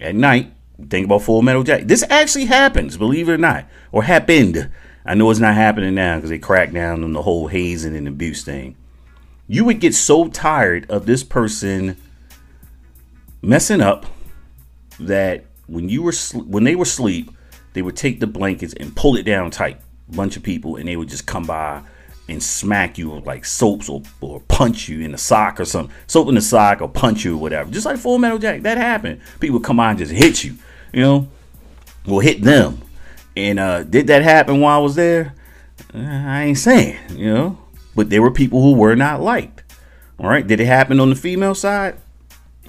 at 0.00 0.14
night 0.14 0.52
think 0.88 1.04
about 1.06 1.22
Full 1.22 1.40
Metal 1.42 1.62
Jacket. 1.62 1.86
This 1.86 2.04
actually 2.10 2.46
happens, 2.46 2.96
believe 2.96 3.28
it 3.28 3.32
or 3.32 3.38
not, 3.38 3.66
or 3.92 4.02
happened. 4.02 4.70
I 5.06 5.14
know 5.14 5.30
it's 5.30 5.40
not 5.40 5.54
happening 5.54 5.94
now 5.94 6.16
because 6.16 6.30
they 6.30 6.38
cracked 6.38 6.74
down 6.74 7.04
on 7.04 7.12
the 7.12 7.22
whole 7.22 7.46
hazing 7.46 7.96
and 7.96 8.08
abuse 8.08 8.42
thing. 8.44 8.76
You 9.46 9.64
would 9.64 9.80
get 9.80 9.94
so 9.94 10.28
tired 10.28 10.90
of 10.90 11.06
this 11.06 11.22
person 11.22 11.96
messing 13.40 13.80
up 13.80 14.06
that 14.98 15.44
when 15.68 15.88
you 15.88 16.02
were 16.02 16.12
sl- 16.12 16.40
when 16.40 16.64
they 16.64 16.74
were 16.74 16.82
asleep, 16.82 17.30
they 17.72 17.82
would 17.82 17.96
take 17.96 18.18
the 18.18 18.26
blankets 18.26 18.74
and 18.74 18.96
pull 18.96 19.16
it 19.16 19.22
down 19.22 19.52
tight. 19.52 19.80
Bunch 20.08 20.36
of 20.36 20.42
people, 20.42 20.74
and 20.74 20.88
they 20.88 20.96
would 20.96 21.08
just 21.08 21.26
come 21.26 21.44
by 21.44 21.82
and 22.30 22.42
smack 22.42 22.96
you 22.96 23.10
with 23.10 23.26
like 23.26 23.44
soaps 23.44 23.88
or, 23.88 24.02
or 24.20 24.40
punch 24.48 24.88
you 24.88 25.00
in 25.00 25.12
the 25.12 25.18
sock 25.18 25.60
or 25.60 25.64
something. 25.66 25.94
Soap 26.06 26.28
in 26.28 26.36
the 26.36 26.40
sock 26.40 26.80
or 26.80 26.88
punch 26.88 27.24
you 27.24 27.34
or 27.34 27.38
whatever. 27.38 27.70
Just 27.70 27.84
like 27.84 27.98
Full 27.98 28.18
Metal 28.18 28.38
Jacket. 28.38 28.62
That 28.62 28.78
happened. 28.78 29.20
People 29.40 29.60
come 29.60 29.78
on 29.80 29.90
and 29.90 29.98
just 29.98 30.12
hit 30.12 30.44
you 30.44 30.56
you 30.92 31.02
know, 31.02 31.28
will 32.06 32.20
hit 32.20 32.42
them. 32.42 32.80
And 33.36 33.58
uh, 33.58 33.84
did 33.84 34.08
that 34.08 34.22
happen 34.22 34.60
while 34.60 34.78
I 34.78 34.82
was 34.82 34.96
there? 34.96 35.34
Uh, 35.94 35.98
I 35.98 36.44
ain't 36.44 36.58
saying, 36.58 36.98
you 37.10 37.32
know, 37.32 37.58
but 37.94 38.10
there 38.10 38.22
were 38.22 38.30
people 38.30 38.62
who 38.62 38.74
were 38.74 38.96
not 38.96 39.20
liked. 39.20 39.62
All 40.18 40.28
right, 40.28 40.46
did 40.46 40.60
it 40.60 40.66
happen 40.66 41.00
on 41.00 41.10
the 41.10 41.16
female 41.16 41.54
side? 41.54 41.96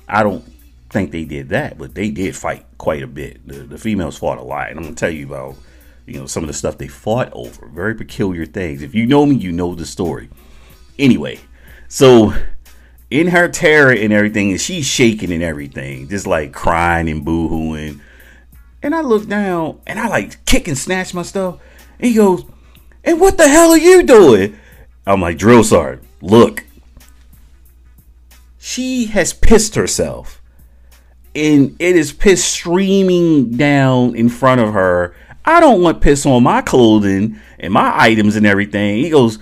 I 0.07 0.23
don't 0.23 0.43
think 0.89 1.11
they 1.11 1.25
did 1.25 1.49
that, 1.49 1.77
but 1.77 1.95
they 1.95 2.09
did 2.09 2.35
fight 2.35 2.65
quite 2.77 3.03
a 3.03 3.07
bit. 3.07 3.45
The, 3.45 3.59
the 3.59 3.77
females 3.77 4.17
fought 4.17 4.37
a 4.37 4.43
lot, 4.43 4.69
and 4.69 4.79
I'm 4.79 4.83
gonna 4.85 4.95
tell 4.95 5.09
you 5.09 5.25
about 5.25 5.55
you 6.05 6.19
know 6.19 6.25
some 6.25 6.43
of 6.43 6.47
the 6.47 6.53
stuff 6.53 6.77
they 6.77 6.87
fought 6.87 7.31
over. 7.33 7.67
Very 7.67 7.95
peculiar 7.95 8.45
things. 8.45 8.81
If 8.81 8.95
you 8.95 9.05
know 9.05 9.25
me, 9.25 9.35
you 9.35 9.51
know 9.51 9.75
the 9.75 9.85
story. 9.85 10.29
Anyway, 10.97 11.39
so 11.87 12.33
in 13.09 13.27
her 13.27 13.49
terror 13.49 13.91
and 13.91 14.13
everything, 14.13 14.51
and 14.51 14.61
she's 14.61 14.85
shaking 14.85 15.31
and 15.31 15.43
everything, 15.43 16.07
just 16.07 16.25
like 16.25 16.53
crying 16.53 17.09
and 17.09 17.25
boo-hooing. 17.25 18.01
and 18.81 18.95
I 18.95 19.01
look 19.01 19.27
down 19.27 19.79
and 19.85 19.99
I 19.99 20.07
like 20.07 20.43
kick 20.45 20.67
and 20.67 20.77
snatch 20.77 21.13
my 21.13 21.23
stuff. 21.23 21.59
And 21.99 22.07
he 22.07 22.15
goes, 22.15 22.45
And 23.03 23.19
what 23.19 23.37
the 23.37 23.47
hell 23.47 23.71
are 23.71 23.77
you 23.77 24.03
doing? 24.03 24.57
I'm 25.05 25.21
like, 25.21 25.37
Drill 25.37 25.63
Sergeant, 25.63 26.07
look. 26.21 26.63
She 28.57 29.05
has 29.07 29.33
pissed 29.33 29.75
herself. 29.75 30.41
And 31.33 31.75
it 31.79 31.95
is 31.95 32.11
piss 32.11 32.43
streaming 32.43 33.57
down 33.57 34.15
in 34.15 34.29
front 34.29 34.61
of 34.61 34.73
her. 34.73 35.15
I 35.45 35.59
don't 35.59 35.81
want 35.81 36.01
piss 36.01 36.25
on 36.25 36.43
my 36.43 36.61
clothing 36.61 37.39
and 37.59 37.73
my 37.73 37.91
items 37.95 38.35
and 38.35 38.45
everything. 38.45 38.97
He 38.97 39.09
goes, 39.09 39.39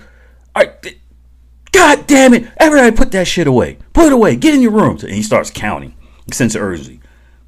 God 1.72 2.06
damn 2.06 2.34
it. 2.34 2.48
Everybody 2.56 2.96
put 2.96 3.12
that 3.12 3.26
shit 3.26 3.46
away. 3.46 3.78
Put 3.92 4.06
it 4.06 4.12
away. 4.12 4.36
Get 4.36 4.54
in 4.54 4.62
your 4.62 4.72
room. 4.72 4.98
And 5.02 5.10
he 5.10 5.22
starts 5.22 5.50
counting. 5.50 5.94
Sense 6.32 6.54
of 6.54 6.62
urgency. 6.62 7.00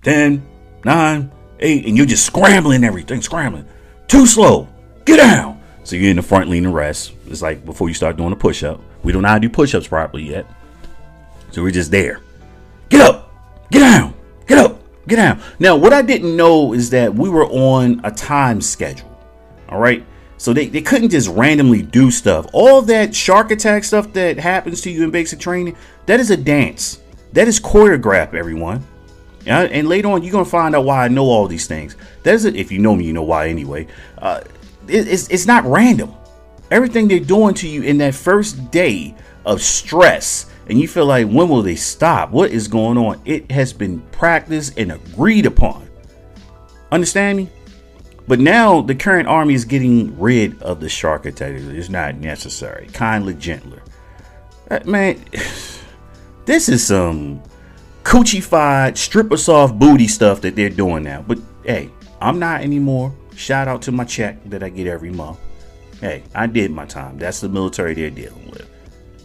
10, 0.03 0.45
9, 0.85 1.33
eight, 1.61 1.87
and 1.87 1.97
you're 1.97 2.07
just 2.07 2.27
scrambling 2.27 2.85
everything, 2.85 3.23
scrambling. 3.23 3.67
Too 4.09 4.27
slow. 4.27 4.69
Get 5.05 5.17
down. 5.17 5.61
So 5.85 5.97
you're 5.97 6.11
in 6.11 6.17
the 6.17 6.23
front 6.23 6.45
lean 6.45 6.65
leaning 6.65 6.73
rest. 6.73 7.13
It's 7.27 7.43
like 7.43 7.65
before 7.65 7.89
you 7.89 7.95
start 7.95 8.17
doing 8.17 8.33
a 8.33 8.37
push 8.37 8.63
up. 8.63 8.81
We 9.03 9.13
don't 9.13 9.23
know 9.23 9.29
how 9.29 9.35
to 9.35 9.41
do 9.41 9.49
push 9.49 9.75
ups 9.75 9.87
properly 9.87 10.25
yet. 10.25 10.47
So 11.51 11.63
we're 11.63 11.71
just 11.71 11.91
there. 11.91 12.21
Get 12.89 13.01
up. 13.01 13.33
Get 13.71 13.81
down. 13.81 14.15
Get 14.47 14.59
up. 14.59 14.82
Get 15.09 15.17
down. 15.17 15.41
Now, 15.59 15.77
what 15.77 15.93
I 15.93 16.03
didn't 16.03 16.37
know 16.37 16.73
is 16.73 16.91
that 16.91 17.15
we 17.15 17.29
were 17.29 17.47
on 17.47 18.01
a 18.05 18.11
time 18.11 18.61
schedule. 18.61 19.11
All 19.69 19.81
right. 19.81 20.05
So 20.39 20.53
they, 20.53 20.67
they 20.67 20.83
couldn't 20.83 21.11
just 21.11 21.29
randomly 21.29 21.83
do 21.83 22.11
stuff. 22.11 22.47
All 22.53 22.83
that 22.83 23.15
shark 23.15 23.51
attack 23.51 23.85
stuff 23.85 24.13
that 24.13 24.39
happens 24.39 24.81
to 24.83 24.91
you 24.91 25.05
in 25.05 25.11
basic 25.11 25.39
training, 25.39 25.77
that 26.07 26.21
is 26.21 26.31
a 26.31 26.37
dance. 26.37 27.01
That 27.33 27.49
is 27.49 27.61
choreographed, 27.61 28.35
everyone. 28.35 28.85
And 29.47 29.89
later 29.89 30.09
on, 30.09 30.23
you're 30.23 30.33
gonna 30.33 30.45
find 30.45 30.77
out 30.77 30.85
why 30.85 31.05
I 31.05 31.09
know 31.09 31.25
all 31.25 31.49
these 31.49 31.67
things. 31.67 31.97
There's 32.23 32.45
a, 32.45 32.55
if 32.55 32.71
you 32.71 32.79
know 32.79 32.95
me, 32.95 33.05
you 33.05 33.13
know 33.13 33.23
why 33.25 33.49
anyway. 33.49 33.89
Uh, 34.19 34.41
it, 34.87 35.09
it's 35.09 35.29
it's 35.31 35.47
not 35.47 35.65
random. 35.65 36.15
Everything 36.71 37.09
they're 37.09 37.19
doing 37.19 37.55
to 37.55 37.69
you 37.69 37.83
in 37.83 37.99
that 37.99 38.15
first 38.15 38.71
day 38.71 39.15
of 39.45 39.61
stress, 39.61 40.47
and 40.69 40.81
you 40.81 40.89
feel 40.89 41.07
like 41.07 41.27
when 41.27 41.49
will 41.49 41.63
they 41.63 41.77
stop? 41.77 42.31
What 42.31 42.51
is 42.51 42.69
going 42.69 42.99
on? 42.99 43.21
It 43.25 43.51
has 43.51 43.73
been 43.73 44.01
practiced 44.13 44.79
and 44.79 44.93
agreed 44.93 45.47
upon. 45.47 45.89
Understand 46.91 47.39
me? 47.39 47.49
But 48.29 48.39
now 48.39 48.81
the 48.81 48.95
current 48.95 49.29
army 49.29 49.55
is 49.55 49.65
getting 49.65 50.19
rid 50.19 50.61
of 50.63 50.81
the 50.81 50.89
shark 50.89 51.27
attack. 51.27 51.55
It's 51.55 51.89
not 51.89 52.17
necessary. 52.17 52.89
Kindly 52.93 53.35
gentler. 53.35 53.83
Uh, 54.71 54.81
man, 54.85 55.23
this 56.45 56.69
is 56.69 56.87
some 56.87 57.43
coochified 58.05 58.97
stripper 58.97 59.37
soft 59.37 59.79
booty 59.79 60.09
stuff 60.09 60.41
that 60.43 60.55
they're 60.55 60.69
doing 60.69 61.03
now. 61.03 61.23
But 61.27 61.39
hey, 61.65 61.91
I'm 62.21 62.39
not 62.39 62.61
anymore. 62.61 63.15
Shout 63.35 63.67
out 63.67 63.83
to 63.83 63.93
my 63.93 64.05
check 64.05 64.39
that 64.51 64.63
I 64.63 64.69
get 64.69 64.87
every 64.87 65.11
month. 65.11 65.39
Hey, 66.01 66.23
I 66.35 66.47
did 66.47 66.71
my 66.71 66.85
time. 66.85 67.19
That's 67.19 67.41
the 67.41 67.49
military 67.49 67.95
they're 67.95 68.11
dealing 68.11 68.51
with. 68.51 68.69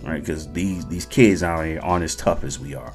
Right? 0.08 0.22
Because 0.22 0.52
these 0.54 0.86
these 0.86 1.06
kids 1.06 1.44
out 1.44 1.66
here 1.66 1.80
aren't 1.84 2.04
as 2.04 2.16
tough 2.16 2.44
as 2.44 2.60
we 2.60 2.74
are. 2.74 2.94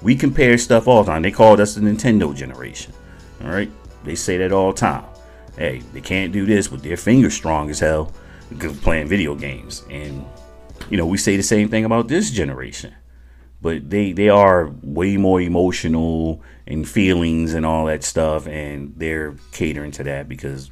We 0.00 0.16
compare 0.16 0.56
stuff 0.58 0.88
all 0.88 1.04
the 1.04 1.12
time. 1.12 1.22
They 1.22 1.30
called 1.30 1.60
us 1.60 1.74
the 1.74 1.80
Nintendo 1.80 2.34
generation. 2.34 2.92
All 3.42 3.50
right? 3.50 3.70
They 4.04 4.14
say 4.14 4.38
that 4.38 4.52
all 4.52 4.72
the 4.72 4.78
time. 4.78 5.04
Hey, 5.56 5.82
they 5.92 6.00
can't 6.00 6.32
do 6.32 6.46
this 6.46 6.70
with 6.70 6.82
their 6.82 6.96
fingers 6.96 7.34
strong 7.34 7.68
as 7.70 7.80
hell 7.80 8.12
playing 8.82 9.08
video 9.08 9.34
games. 9.34 9.84
And 9.90 10.24
you 10.88 10.96
know, 10.96 11.06
we 11.06 11.18
say 11.18 11.36
the 11.36 11.42
same 11.42 11.68
thing 11.68 11.84
about 11.84 12.08
this 12.08 12.30
generation 12.30 12.94
but 13.60 13.88
they 13.90 14.12
they 14.12 14.28
are 14.28 14.72
way 14.82 15.16
more 15.16 15.40
emotional 15.40 16.40
and 16.66 16.88
feelings 16.88 17.54
and 17.54 17.64
all 17.66 17.86
that 17.86 18.04
stuff 18.04 18.46
and 18.46 18.94
they're 18.96 19.34
catering 19.52 19.90
to 19.90 20.04
that 20.04 20.28
because 20.28 20.70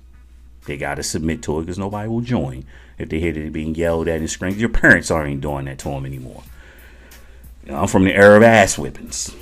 they 0.66 0.76
got 0.76 0.96
to 0.96 1.02
submit 1.02 1.42
to 1.42 1.58
it 1.58 1.62
because 1.62 1.78
nobody 1.78 2.08
will 2.08 2.20
join 2.20 2.64
if 2.98 3.08
they 3.08 3.20
hear 3.20 3.36
it 3.36 3.52
being 3.52 3.74
yelled 3.74 4.08
at 4.08 4.18
and 4.18 4.30
screamed 4.30 4.56
your 4.56 4.68
parents 4.68 5.10
aren't 5.10 5.40
doing 5.40 5.66
that 5.66 5.78
to 5.78 5.88
them 5.88 6.06
anymore 6.06 6.42
you 7.64 7.72
know, 7.72 7.78
i'm 7.78 7.88
from 7.88 8.04
the 8.04 8.14
era 8.14 8.36
of 8.36 8.42
ass 8.42 8.76
whippings 8.76 9.34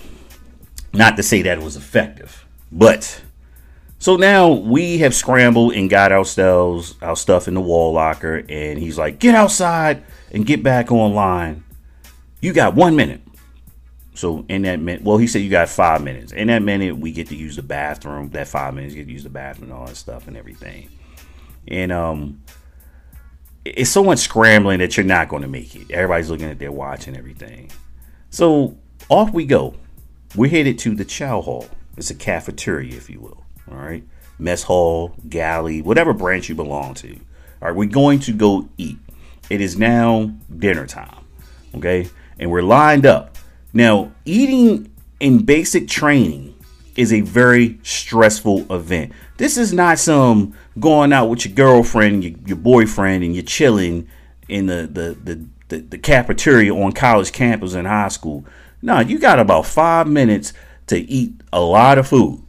not 0.92 1.16
to 1.16 1.22
say 1.22 1.42
that 1.42 1.58
it 1.58 1.64
was 1.64 1.76
effective 1.76 2.44
but 2.70 3.22
so 3.98 4.16
now 4.16 4.50
we 4.50 4.98
have 4.98 5.14
scrambled 5.14 5.72
and 5.72 5.88
got 5.88 6.12
ourselves 6.12 6.94
our 7.00 7.16
stuff 7.16 7.48
in 7.48 7.54
the 7.54 7.60
wall 7.60 7.92
locker 7.92 8.44
and 8.48 8.78
he's 8.78 8.98
like 8.98 9.18
get 9.18 9.34
outside 9.34 10.02
and 10.32 10.46
get 10.46 10.62
back 10.62 10.90
online 10.92 11.64
you 12.40 12.52
got 12.52 12.74
one 12.74 12.94
minute 12.96 13.20
so 14.14 14.44
in 14.48 14.62
that 14.62 14.78
minute, 14.78 15.02
well, 15.02 15.18
he 15.18 15.26
said 15.26 15.42
you 15.42 15.50
got 15.50 15.68
five 15.68 16.02
minutes. 16.02 16.32
In 16.32 16.46
that 16.46 16.62
minute, 16.62 16.96
we 16.96 17.10
get 17.10 17.28
to 17.28 17.36
use 17.36 17.56
the 17.56 17.62
bathroom. 17.62 18.30
That 18.30 18.46
five 18.46 18.74
minutes, 18.74 18.94
you 18.94 19.02
get 19.02 19.08
to 19.08 19.12
use 19.12 19.24
the 19.24 19.30
bathroom 19.30 19.70
and 19.70 19.78
all 19.78 19.86
that 19.86 19.96
stuff 19.96 20.28
and 20.28 20.36
everything. 20.36 20.88
And 21.66 21.90
um, 21.90 22.42
it's 23.64 23.90
so 23.90 24.04
much 24.04 24.18
scrambling 24.20 24.78
that 24.80 24.96
you're 24.96 25.06
not 25.06 25.28
going 25.28 25.42
to 25.42 25.48
make 25.48 25.74
it. 25.74 25.90
Everybody's 25.90 26.30
looking 26.30 26.50
at 26.50 26.58
their 26.58 26.72
watch 26.72 27.06
and 27.06 27.16
everything. 27.16 27.70
So 28.30 28.76
off 29.08 29.32
we 29.32 29.46
go. 29.46 29.74
We're 30.36 30.50
headed 30.50 30.78
to 30.80 30.94
the 30.94 31.04
chow 31.04 31.40
hall. 31.40 31.68
It's 31.96 32.10
a 32.10 32.14
cafeteria, 32.14 32.96
if 32.96 33.08
you 33.08 33.20
will. 33.20 33.44
All 33.70 33.78
right, 33.78 34.04
mess 34.38 34.64
hall, 34.64 35.14
galley, 35.28 35.80
whatever 35.80 36.12
branch 36.12 36.48
you 36.48 36.54
belong 36.54 36.94
to. 36.94 37.14
All 37.62 37.68
right, 37.68 37.76
we're 37.76 37.88
going 37.88 38.18
to 38.20 38.32
go 38.32 38.68
eat. 38.76 38.98
It 39.48 39.60
is 39.60 39.78
now 39.78 40.32
dinner 40.58 40.86
time. 40.86 41.24
Okay, 41.74 42.08
and 42.38 42.50
we're 42.50 42.62
lined 42.62 43.06
up 43.06 43.34
now, 43.76 44.12
eating 44.24 44.92
in 45.18 45.44
basic 45.44 45.88
training 45.88 46.53
is 46.96 47.12
a 47.12 47.20
very 47.20 47.78
stressful 47.82 48.72
event. 48.72 49.12
This 49.36 49.56
is 49.56 49.72
not 49.72 49.98
some 49.98 50.54
going 50.78 51.12
out 51.12 51.28
with 51.28 51.44
your 51.44 51.54
girlfriend, 51.54 52.24
your, 52.24 52.34
your 52.46 52.56
boyfriend, 52.56 53.24
and 53.24 53.34
you're 53.34 53.44
chilling 53.44 54.08
in 54.48 54.66
the, 54.66 54.88
the, 54.90 55.18
the, 55.22 55.46
the, 55.68 55.78
the 55.78 55.98
cafeteria 55.98 56.74
on 56.74 56.92
college 56.92 57.32
campus 57.32 57.74
in 57.74 57.84
high 57.84 58.08
school. 58.08 58.44
No, 58.82 59.00
you 59.00 59.18
got 59.18 59.38
about 59.38 59.66
five 59.66 60.06
minutes 60.06 60.52
to 60.86 60.98
eat 60.98 61.40
a 61.52 61.60
lot 61.60 61.98
of 61.98 62.06
food. 62.06 62.42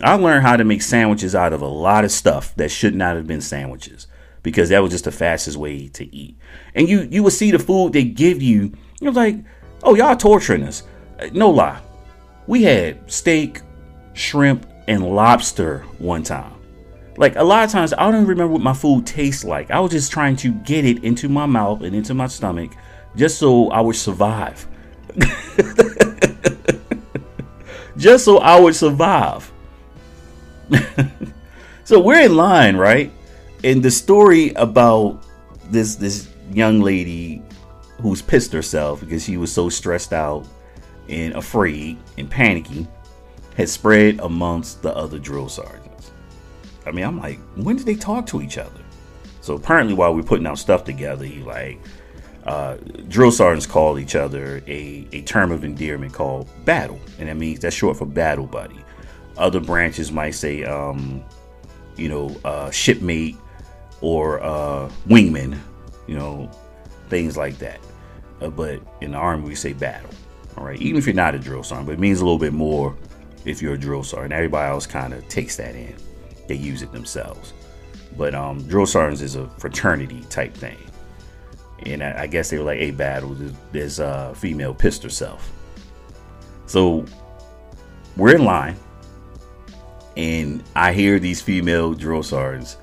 I 0.00 0.14
learned 0.14 0.42
how 0.42 0.56
to 0.56 0.64
make 0.64 0.82
sandwiches 0.82 1.34
out 1.34 1.52
of 1.52 1.62
a 1.62 1.68
lot 1.68 2.04
of 2.04 2.10
stuff 2.10 2.54
that 2.56 2.70
should 2.70 2.94
not 2.94 3.16
have 3.16 3.26
been 3.26 3.40
sandwiches 3.40 4.06
because 4.42 4.70
that 4.70 4.80
was 4.80 4.90
just 4.90 5.04
the 5.04 5.12
fastest 5.12 5.56
way 5.56 5.88
to 5.88 6.14
eat. 6.14 6.36
And 6.74 6.88
you 6.88 7.02
you 7.10 7.22
would 7.22 7.32
see 7.32 7.50
the 7.50 7.58
food 7.58 7.92
they 7.92 8.04
give 8.04 8.42
you, 8.42 8.72
you're 9.00 9.12
like, 9.12 9.36
Oh, 9.82 9.94
y'all 9.94 10.16
torturing 10.16 10.62
us. 10.62 10.82
Uh, 11.20 11.28
no 11.32 11.50
lie. 11.50 11.80
We 12.46 12.62
had 12.62 13.10
steak, 13.10 13.60
shrimp, 14.14 14.66
and 14.88 15.04
lobster 15.04 15.80
one 15.98 16.22
time. 16.22 16.52
Like 17.16 17.36
a 17.36 17.44
lot 17.44 17.64
of 17.64 17.70
times, 17.70 17.92
I 17.92 17.98
don't 18.00 18.14
even 18.14 18.26
remember 18.26 18.52
what 18.52 18.62
my 18.62 18.72
food 18.72 19.06
tastes 19.06 19.44
like. 19.44 19.70
I 19.70 19.78
was 19.80 19.92
just 19.92 20.10
trying 20.10 20.36
to 20.36 20.52
get 20.52 20.84
it 20.84 21.04
into 21.04 21.28
my 21.28 21.46
mouth 21.46 21.82
and 21.82 21.94
into 21.94 22.14
my 22.14 22.26
stomach 22.26 22.72
just 23.16 23.38
so 23.38 23.70
I 23.70 23.80
would 23.80 23.96
survive. 23.96 24.66
just 27.96 28.24
so 28.24 28.38
I 28.38 28.58
would 28.58 28.74
survive. 28.74 29.52
so 31.84 32.00
we're 32.00 32.24
in 32.24 32.36
line, 32.36 32.76
right? 32.76 33.12
And 33.62 33.82
the 33.82 33.90
story 33.90 34.52
about 34.54 35.24
this 35.70 35.94
this 35.94 36.28
young 36.50 36.80
lady 36.80 37.42
who's 38.00 38.20
pissed 38.20 38.52
herself 38.52 39.00
because 39.00 39.24
she 39.24 39.36
was 39.36 39.52
so 39.52 39.68
stressed 39.68 40.12
out 40.12 40.46
and 41.08 41.34
afraid 41.34 41.96
and 42.18 42.30
panicky 42.30 42.86
had 43.56 43.68
spread 43.68 44.20
amongst 44.20 44.82
the 44.82 44.94
other 44.96 45.18
drill 45.18 45.48
sergeants. 45.48 46.10
I 46.86 46.90
mean, 46.90 47.04
I'm 47.04 47.18
like, 47.18 47.38
when 47.56 47.76
did 47.76 47.86
they 47.86 47.94
talk 47.94 48.26
to 48.26 48.42
each 48.42 48.58
other? 48.58 48.80
So 49.40 49.54
apparently, 49.54 49.94
while 49.94 50.14
we're 50.14 50.22
putting 50.22 50.46
out 50.46 50.58
stuff 50.58 50.84
together, 50.84 51.24
he 51.24 51.40
like 51.40 51.78
uh, 52.44 52.76
drill 53.08 53.30
sergeants 53.30 53.66
call 53.66 53.98
each 53.98 54.14
other 54.16 54.62
a, 54.66 55.06
a 55.12 55.22
term 55.22 55.50
of 55.50 55.64
endearment 55.64 56.12
called 56.12 56.48
battle, 56.64 57.00
and 57.18 57.28
that 57.28 57.36
means 57.36 57.60
that's 57.60 57.76
short 57.76 57.96
for 57.96 58.06
battle 58.06 58.46
buddy. 58.46 58.78
Other 59.36 59.60
branches 59.60 60.12
might 60.12 60.32
say, 60.32 60.64
um, 60.64 61.22
you 61.96 62.08
know, 62.08 62.36
uh, 62.44 62.70
shipmate 62.70 63.36
or 64.00 64.42
uh, 64.42 64.90
wingman, 65.08 65.58
you 66.06 66.16
know, 66.16 66.50
things 67.08 67.36
like 67.36 67.58
that. 67.58 67.80
Uh, 68.40 68.48
but 68.48 68.80
in 69.00 69.12
the 69.12 69.18
army, 69.18 69.48
we 69.48 69.54
say 69.54 69.72
battle. 69.72 70.10
All 70.56 70.64
right, 70.64 70.80
even 70.80 70.98
if 70.98 71.06
you're 71.06 71.14
not 71.14 71.34
a 71.34 71.38
drill 71.38 71.62
sergeant, 71.62 71.86
but 71.86 71.92
it 71.92 71.98
means 71.98 72.20
a 72.20 72.24
little 72.24 72.38
bit 72.38 72.52
more 72.52 72.96
if 73.44 73.60
you're 73.62 73.74
a 73.74 73.78
drill 73.78 74.02
sergeant. 74.02 74.32
Everybody 74.32 74.70
else 74.70 74.86
kind 74.86 75.12
of 75.12 75.26
takes 75.28 75.56
that 75.56 75.74
in; 75.74 75.94
they 76.48 76.54
use 76.54 76.82
it 76.82 76.92
themselves. 76.92 77.52
But 78.16 78.34
um, 78.34 78.62
drill 78.68 78.86
sergeants 78.86 79.22
is 79.22 79.36
a 79.36 79.48
fraternity 79.58 80.24
type 80.30 80.54
thing, 80.54 80.78
and 81.84 82.02
I, 82.02 82.22
I 82.22 82.26
guess 82.26 82.50
they 82.50 82.58
were 82.58 82.64
like, 82.64 82.80
"A 82.80 82.90
battle." 82.92 83.36
There's 83.72 83.98
a 83.98 84.32
female 84.36 84.74
pissed 84.74 85.02
herself, 85.02 85.50
so 86.66 87.04
we're 88.16 88.36
in 88.36 88.44
line, 88.44 88.76
and 90.16 90.62
I 90.76 90.92
hear 90.92 91.18
these 91.18 91.42
female 91.42 91.94
drill 91.94 92.22
sergeants. 92.22 92.76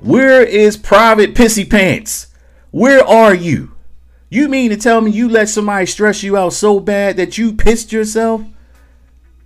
Where 0.00 0.42
is 0.42 0.76
Private 0.76 1.34
Pissy 1.34 1.68
Pants? 1.68 2.28
Where 2.70 3.04
are 3.04 3.34
you? 3.34 3.72
You 4.30 4.48
mean 4.48 4.70
to 4.70 4.76
tell 4.76 5.00
me 5.00 5.10
you 5.10 5.28
let 5.28 5.48
somebody 5.48 5.86
stress 5.86 6.22
you 6.22 6.36
out 6.36 6.52
so 6.52 6.78
bad 6.80 7.16
that 7.16 7.36
you 7.36 7.52
pissed 7.52 7.92
yourself? 7.92 8.42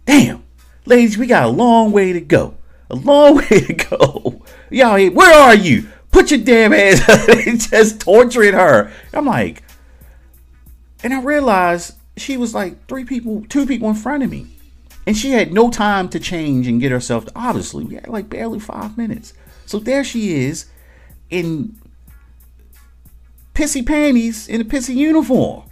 Damn. 0.06 0.44
Ladies, 0.86 1.16
we 1.16 1.26
got 1.26 1.44
a 1.44 1.48
long 1.48 1.92
way 1.92 2.12
to 2.12 2.20
go. 2.20 2.56
A 2.90 2.96
long 2.96 3.36
way 3.50 3.60
to 3.60 3.72
go. 3.72 4.42
Y'all, 4.70 5.10
where 5.10 5.34
are 5.34 5.54
you? 5.54 5.88
Put 6.10 6.30
your 6.30 6.40
damn 6.40 6.72
ass 6.72 7.08
up! 7.08 7.28
just 7.70 8.00
torturing 8.00 8.54
her. 8.54 8.92
I'm 9.12 9.26
like, 9.26 9.64
and 11.02 11.12
I 11.12 11.20
realized 11.20 11.96
she 12.16 12.36
was 12.36 12.54
like 12.54 12.86
three 12.86 13.04
people, 13.04 13.44
two 13.48 13.66
people 13.66 13.88
in 13.88 13.94
front 13.94 14.22
of 14.22 14.30
me. 14.30 14.46
And 15.06 15.16
she 15.16 15.32
had 15.32 15.52
no 15.52 15.70
time 15.70 16.08
to 16.10 16.20
change 16.20 16.66
and 16.66 16.80
get 16.80 16.92
herself. 16.92 17.26
To, 17.26 17.32
obviously, 17.36 17.84
we 17.84 17.96
had 17.96 18.08
like 18.08 18.30
barely 18.30 18.60
five 18.60 18.96
minutes. 18.96 19.34
So 19.66 19.78
there 19.78 20.04
she 20.04 20.44
is 20.44 20.66
in 21.30 21.76
pissy 23.54 23.86
panties 23.86 24.48
in 24.48 24.60
a 24.60 24.64
pissy 24.64 24.94
uniform. 24.94 25.64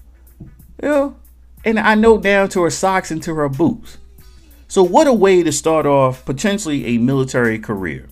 You 0.82 0.88
know? 0.88 1.16
And 1.64 1.78
I 1.78 1.94
know 1.94 2.18
down 2.18 2.48
to 2.50 2.62
her 2.62 2.70
socks 2.70 3.10
and 3.10 3.22
to 3.22 3.34
her 3.34 3.48
boots. 3.48 3.98
So, 4.72 4.82
what 4.82 5.06
a 5.06 5.12
way 5.12 5.42
to 5.42 5.52
start 5.52 5.84
off 5.84 6.24
potentially 6.24 6.86
a 6.86 6.96
military 6.96 7.58
career. 7.58 8.08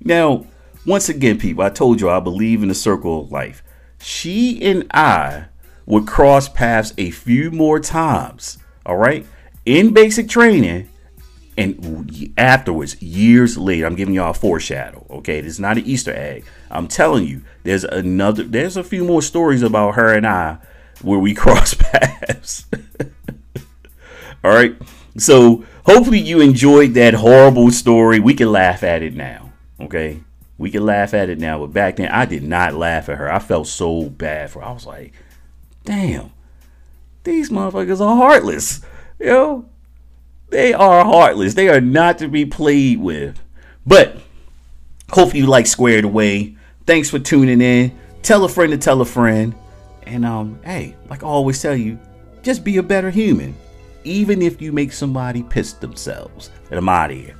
Now, 0.00 0.46
once 0.86 1.08
again, 1.08 1.36
people, 1.36 1.64
I 1.64 1.68
told 1.68 2.00
you 2.00 2.08
I 2.08 2.20
believe 2.20 2.62
in 2.62 2.68
the 2.68 2.76
circle 2.76 3.22
of 3.22 3.32
life. 3.32 3.64
She 4.00 4.62
and 4.62 4.86
I 4.92 5.46
would 5.84 6.06
cross 6.06 6.48
paths 6.48 6.94
a 6.96 7.10
few 7.10 7.50
more 7.50 7.80
times, 7.80 8.56
all 8.86 8.96
right, 8.96 9.26
in 9.64 9.92
basic 9.92 10.28
training 10.28 10.88
and 11.56 12.32
afterwards, 12.38 13.02
years 13.02 13.58
later, 13.58 13.86
I'm 13.86 13.96
giving 13.96 14.14
y'all 14.14 14.30
a 14.30 14.34
foreshadow. 14.34 15.04
Okay, 15.10 15.40
this 15.40 15.54
is 15.54 15.60
not 15.60 15.76
an 15.76 15.86
Easter 15.86 16.14
egg. 16.14 16.44
I'm 16.70 16.86
telling 16.86 17.26
you, 17.26 17.42
there's 17.64 17.82
another. 17.82 18.44
There's 18.44 18.76
a 18.76 18.84
few 18.84 19.02
more 19.02 19.22
stories 19.22 19.62
about 19.62 19.96
her 19.96 20.14
and 20.14 20.24
I 20.24 20.58
where 21.02 21.18
we 21.18 21.34
cross 21.42 21.74
paths. 21.74 22.66
All 24.44 24.52
right. 24.52 24.76
So 25.18 25.64
hopefully 25.86 26.20
you 26.20 26.40
enjoyed 26.40 26.94
that 26.94 27.14
horrible 27.14 27.70
story. 27.70 28.20
We 28.20 28.34
can 28.34 28.52
laugh 28.52 28.82
at 28.82 29.02
it 29.02 29.14
now. 29.14 29.52
Okay. 29.80 30.20
We 30.58 30.70
can 30.70 30.84
laugh 30.84 31.14
at 31.14 31.28
it 31.28 31.38
now, 31.38 31.60
but 31.60 31.72
back 31.72 31.96
then 31.96 32.08
I 32.08 32.24
did 32.24 32.42
not 32.42 32.74
laugh 32.74 33.08
at 33.08 33.18
her. 33.18 33.30
I 33.30 33.38
felt 33.38 33.66
so 33.66 34.04
bad 34.04 34.50
for 34.50 34.60
her. 34.60 34.66
I 34.66 34.72
was 34.72 34.86
like, 34.86 35.12
damn, 35.84 36.32
these 37.24 37.50
motherfuckers 37.50 38.00
are 38.00 38.16
heartless. 38.16 38.80
You 39.18 39.26
know, 39.26 39.68
they 40.48 40.72
are 40.72 41.04
heartless. 41.04 41.54
They 41.54 41.68
are 41.68 41.80
not 41.80 42.18
to 42.18 42.28
be 42.28 42.46
played 42.46 43.00
with. 43.00 43.38
But 43.86 44.16
hopefully 45.10 45.40
you 45.40 45.46
like 45.46 45.66
Squared 45.66 46.04
Away. 46.04 46.56
Thanks 46.86 47.10
for 47.10 47.18
tuning 47.18 47.60
in. 47.60 47.98
Tell 48.22 48.44
a 48.44 48.48
friend 48.48 48.72
to 48.72 48.78
tell 48.78 49.00
a 49.02 49.04
friend. 49.04 49.54
And 50.04 50.24
um, 50.24 50.60
hey, 50.64 50.96
like 51.10 51.22
I 51.22 51.26
always 51.26 51.60
tell 51.60 51.76
you, 51.76 51.98
just 52.42 52.64
be 52.64 52.78
a 52.78 52.82
better 52.82 53.10
human. 53.10 53.54
Even 54.06 54.40
if 54.40 54.62
you 54.62 54.70
make 54.70 54.92
somebody 54.92 55.42
piss 55.42 55.72
themselves. 55.72 56.50
And 56.70 56.78
I'm 56.78 56.88
out 56.88 57.10
of 57.10 57.16
here. 57.16 57.34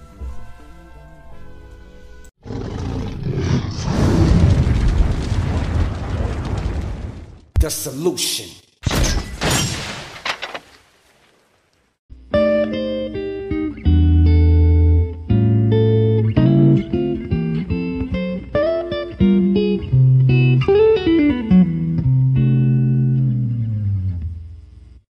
The 7.61 7.71
solution. 7.71 8.66